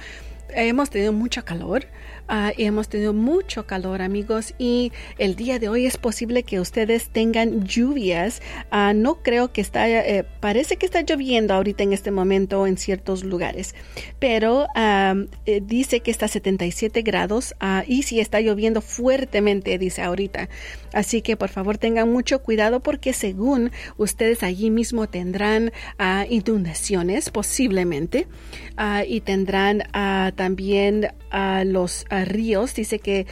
Hemos 0.50 0.90
tenido 0.90 1.14
mucho 1.14 1.44
calor. 1.46 1.86
Ah, 2.30 2.54
hemos 2.58 2.88
tenido 2.88 3.14
mucho 3.14 3.68
calor, 3.68 4.02
amigos, 4.02 4.54
y 4.58 4.94
el 5.18 5.36
día 5.36 5.60
de 5.60 5.68
hoy 5.68 5.86
es 5.86 5.98
posible 5.98 6.44
que 6.44 6.62
ustedes 6.62 7.10
tengan 7.10 7.66
lluvias. 7.66 8.42
Ah, 8.72 8.94
no 8.94 9.16
creo 9.16 9.52
que 9.52 9.60
está, 9.60 9.90
eh, 9.90 10.26
parece 10.40 10.78
que 10.78 10.86
está 10.86 11.02
lloviendo 11.02 11.54
ahorita 11.54 11.84
en 11.84 11.92
este 11.92 12.12
momento 12.12 12.66
en 12.66 12.78
ciertos 12.78 13.26
lugares, 13.26 13.76
pero 14.20 14.68
eh, 14.76 15.62
dice 15.62 16.00
que 16.00 16.12
está 16.12 16.30
77 16.30 17.02
grados 17.02 17.56
ah, 17.60 17.84
y 17.86 18.04
si 18.04 18.22
está 18.22 18.40
lloviendo 18.40 18.82
fuertemente, 18.82 19.78
dice 19.78 20.02
ahorita. 20.02 20.48
Así 20.94 21.22
que 21.22 21.36
por 21.36 21.50
favor 21.50 21.78
tengan 21.78 22.10
mucho 22.12 22.40
cuidado 22.40 22.80
porque 22.80 23.12
según 23.12 23.72
ustedes 23.98 24.44
allí 24.44 24.70
mismo 24.70 25.08
tendrán 25.08 25.72
inundaciones 26.30 27.30
posiblemente 27.32 28.28
y 29.08 29.22
tendrán 29.22 29.84
también 30.36 31.08
los 31.66 32.06
ríos, 32.26 32.74
dice 32.76 33.00
que 33.00 33.28